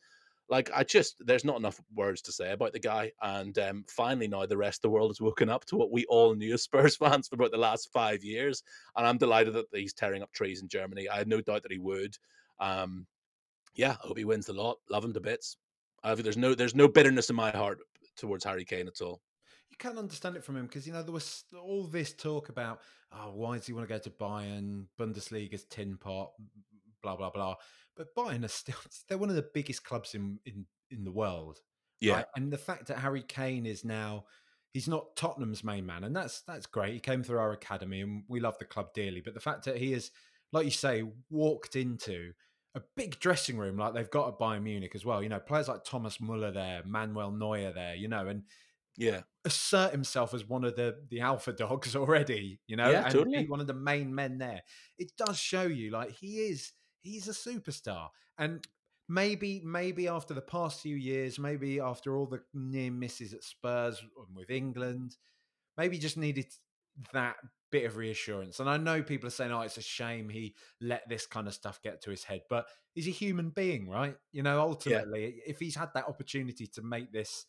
[0.47, 3.11] Like I just, there's not enough words to say about the guy.
[3.23, 6.05] And um, finally, now the rest of the world has woken up to what we
[6.05, 8.61] all knew as Spurs fans for about the last five years.
[8.95, 11.09] And I'm delighted that he's tearing up trees in Germany.
[11.09, 12.15] I had no doubt that he would.
[12.59, 13.07] Um,
[13.75, 14.77] yeah, I hope he wins the lot.
[14.89, 15.57] Love him to bits.
[16.03, 17.79] I there's no there's no bitterness in my heart
[18.15, 19.21] towards Harry Kane at all.
[19.69, 22.79] You can't understand it from him because you know there was all this talk about
[23.11, 26.31] oh why does he want to go to Bayern Bundesliga's tin pot
[27.01, 27.55] blah blah blah
[27.95, 28.75] but Bayern are still
[29.07, 31.61] they're one of the biggest clubs in in in the world.
[31.99, 32.15] Yeah.
[32.15, 32.25] right?
[32.35, 34.25] And the fact that Harry Kane is now
[34.73, 36.93] he's not Tottenham's main man, and that's that's great.
[36.93, 39.21] He came through our academy, and we love the club dearly.
[39.21, 40.11] But the fact that he is,
[40.51, 42.33] like you say, walked into
[42.75, 45.23] a big dressing room like they've got at Bayern Munich as well.
[45.23, 47.95] You know, players like Thomas Muller there, Manuel Neuer there.
[47.95, 48.43] You know, and
[48.97, 49.21] Yeah.
[49.45, 52.59] assert himself as one of the the alpha dogs already.
[52.67, 53.43] You know, Yeah, and totally.
[53.43, 54.61] be one of the main men there.
[54.97, 56.73] It does show you like he is.
[57.01, 58.65] He's a superstar, and
[59.07, 63.99] maybe maybe after the past few years, maybe after all the near misses at Spurs
[64.01, 65.15] and with England,
[65.77, 66.47] maybe just needed
[67.13, 67.37] that
[67.71, 68.59] bit of reassurance.
[68.59, 71.53] And I know people are saying, "Oh, it's a shame he let this kind of
[71.53, 74.15] stuff get to his head," but he's a human being, right?
[74.31, 77.45] You know, ultimately, if he's had that opportunity to make this,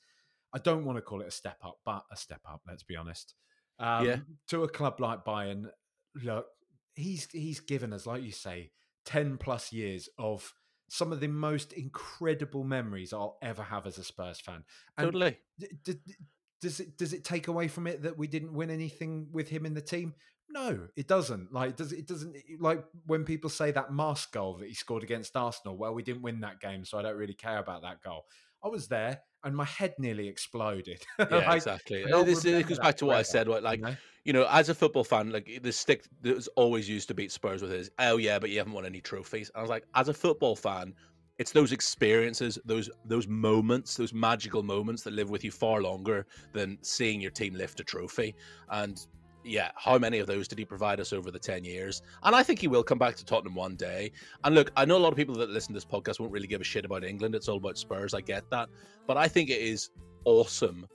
[0.52, 2.62] I don't want to call it a step up, but a step up.
[2.66, 3.34] Let's be honest.
[3.78, 4.16] Um, Yeah.
[4.48, 5.70] To a club like Bayern,
[6.14, 6.46] look,
[6.94, 8.72] he's he's given us, like you say,
[9.04, 10.52] ten plus years of
[10.88, 14.64] some of the most incredible memories I'll ever have as a Spurs fan.
[14.98, 15.38] And Totally.
[15.58, 16.16] D- d-
[16.60, 19.66] does it does it take away from it that we didn't win anything with him
[19.66, 20.14] in the team?
[20.52, 21.52] No, it doesn't.
[21.52, 25.36] Like does it doesn't like when people say that mask goal that he scored against
[25.36, 25.76] Arsenal.
[25.76, 28.24] Well, we didn't win that game, so I don't really care about that goal.
[28.62, 31.02] I was there, and my head nearly exploded.
[31.18, 32.02] Yeah, Like, exactly.
[32.02, 33.48] and This, it goes back to what I said.
[33.48, 33.96] What like you know?
[34.24, 37.32] you know, as a football fan, like the stick that was always used to beat
[37.32, 39.50] Spurs with is, oh yeah, but you haven't won any trophies.
[39.54, 40.94] And I was like, as a football fan,
[41.40, 46.26] it's those experiences, those those moments, those magical moments that live with you far longer
[46.52, 48.34] than seeing your team lift a trophy.
[48.68, 49.00] And
[49.42, 52.02] yeah, how many of those did he provide us over the 10 years?
[52.24, 54.12] And I think he will come back to Tottenham one day.
[54.44, 56.46] And look, I know a lot of people that listen to this podcast won't really
[56.46, 57.34] give a shit about England.
[57.34, 58.12] It's all about Spurs.
[58.12, 58.68] I get that.
[59.06, 59.88] But I think it is
[60.26, 60.86] awesome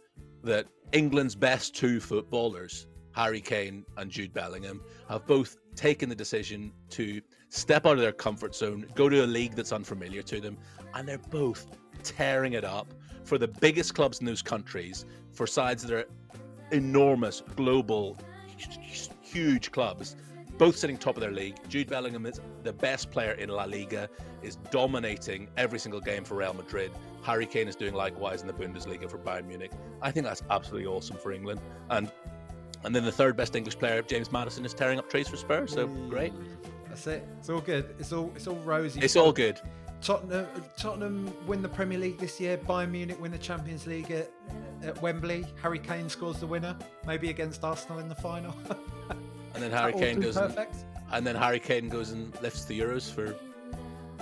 [0.44, 4.80] that England's best two footballers, Harry Kane and Jude Bellingham,
[5.10, 7.20] have both taken the decision to
[7.56, 10.58] step out of their comfort zone, go to a league that's unfamiliar to them,
[10.94, 11.68] and they're both
[12.04, 12.94] tearing it up
[13.24, 16.06] for the biggest clubs in those countries, for sides that are
[16.72, 18.18] enormous, global,
[19.22, 20.16] huge clubs.
[20.58, 21.56] Both sitting top of their league.
[21.68, 24.10] Jude Bellingham is the best player in La Liga,
[24.42, 26.92] is dominating every single game for Real Madrid.
[27.24, 29.72] Harry Kane is doing likewise in the Bundesliga for Bayern Munich.
[30.02, 31.60] I think that's absolutely awesome for England.
[31.90, 32.12] And
[32.84, 35.74] and then the third best English player, James Maddison, is tearing up trees for Spurs.
[35.74, 36.34] So great.
[36.96, 37.28] That's it.
[37.40, 37.94] It's all good.
[38.00, 39.02] It's all it's all rosy.
[39.02, 39.60] It's all good.
[40.02, 42.58] Tottenham, Tottenham win the Premier League this year.
[42.58, 44.32] Bayern Munich win the Champions League at,
[44.82, 45.46] at Wembley.
[45.62, 48.56] Harry Kane scores the winner, maybe against Arsenal in the final.
[49.54, 50.76] And then Harry Kane goes and, perfect.
[51.14, 53.38] and then Harry Kane goes and lifts the Euros for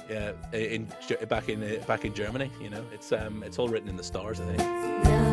[0.08, 0.88] yeah in
[1.28, 2.52] back in uh, back in Germany.
[2.62, 4.40] You know, it's um it's all written in the stars.
[4.40, 5.33] I think.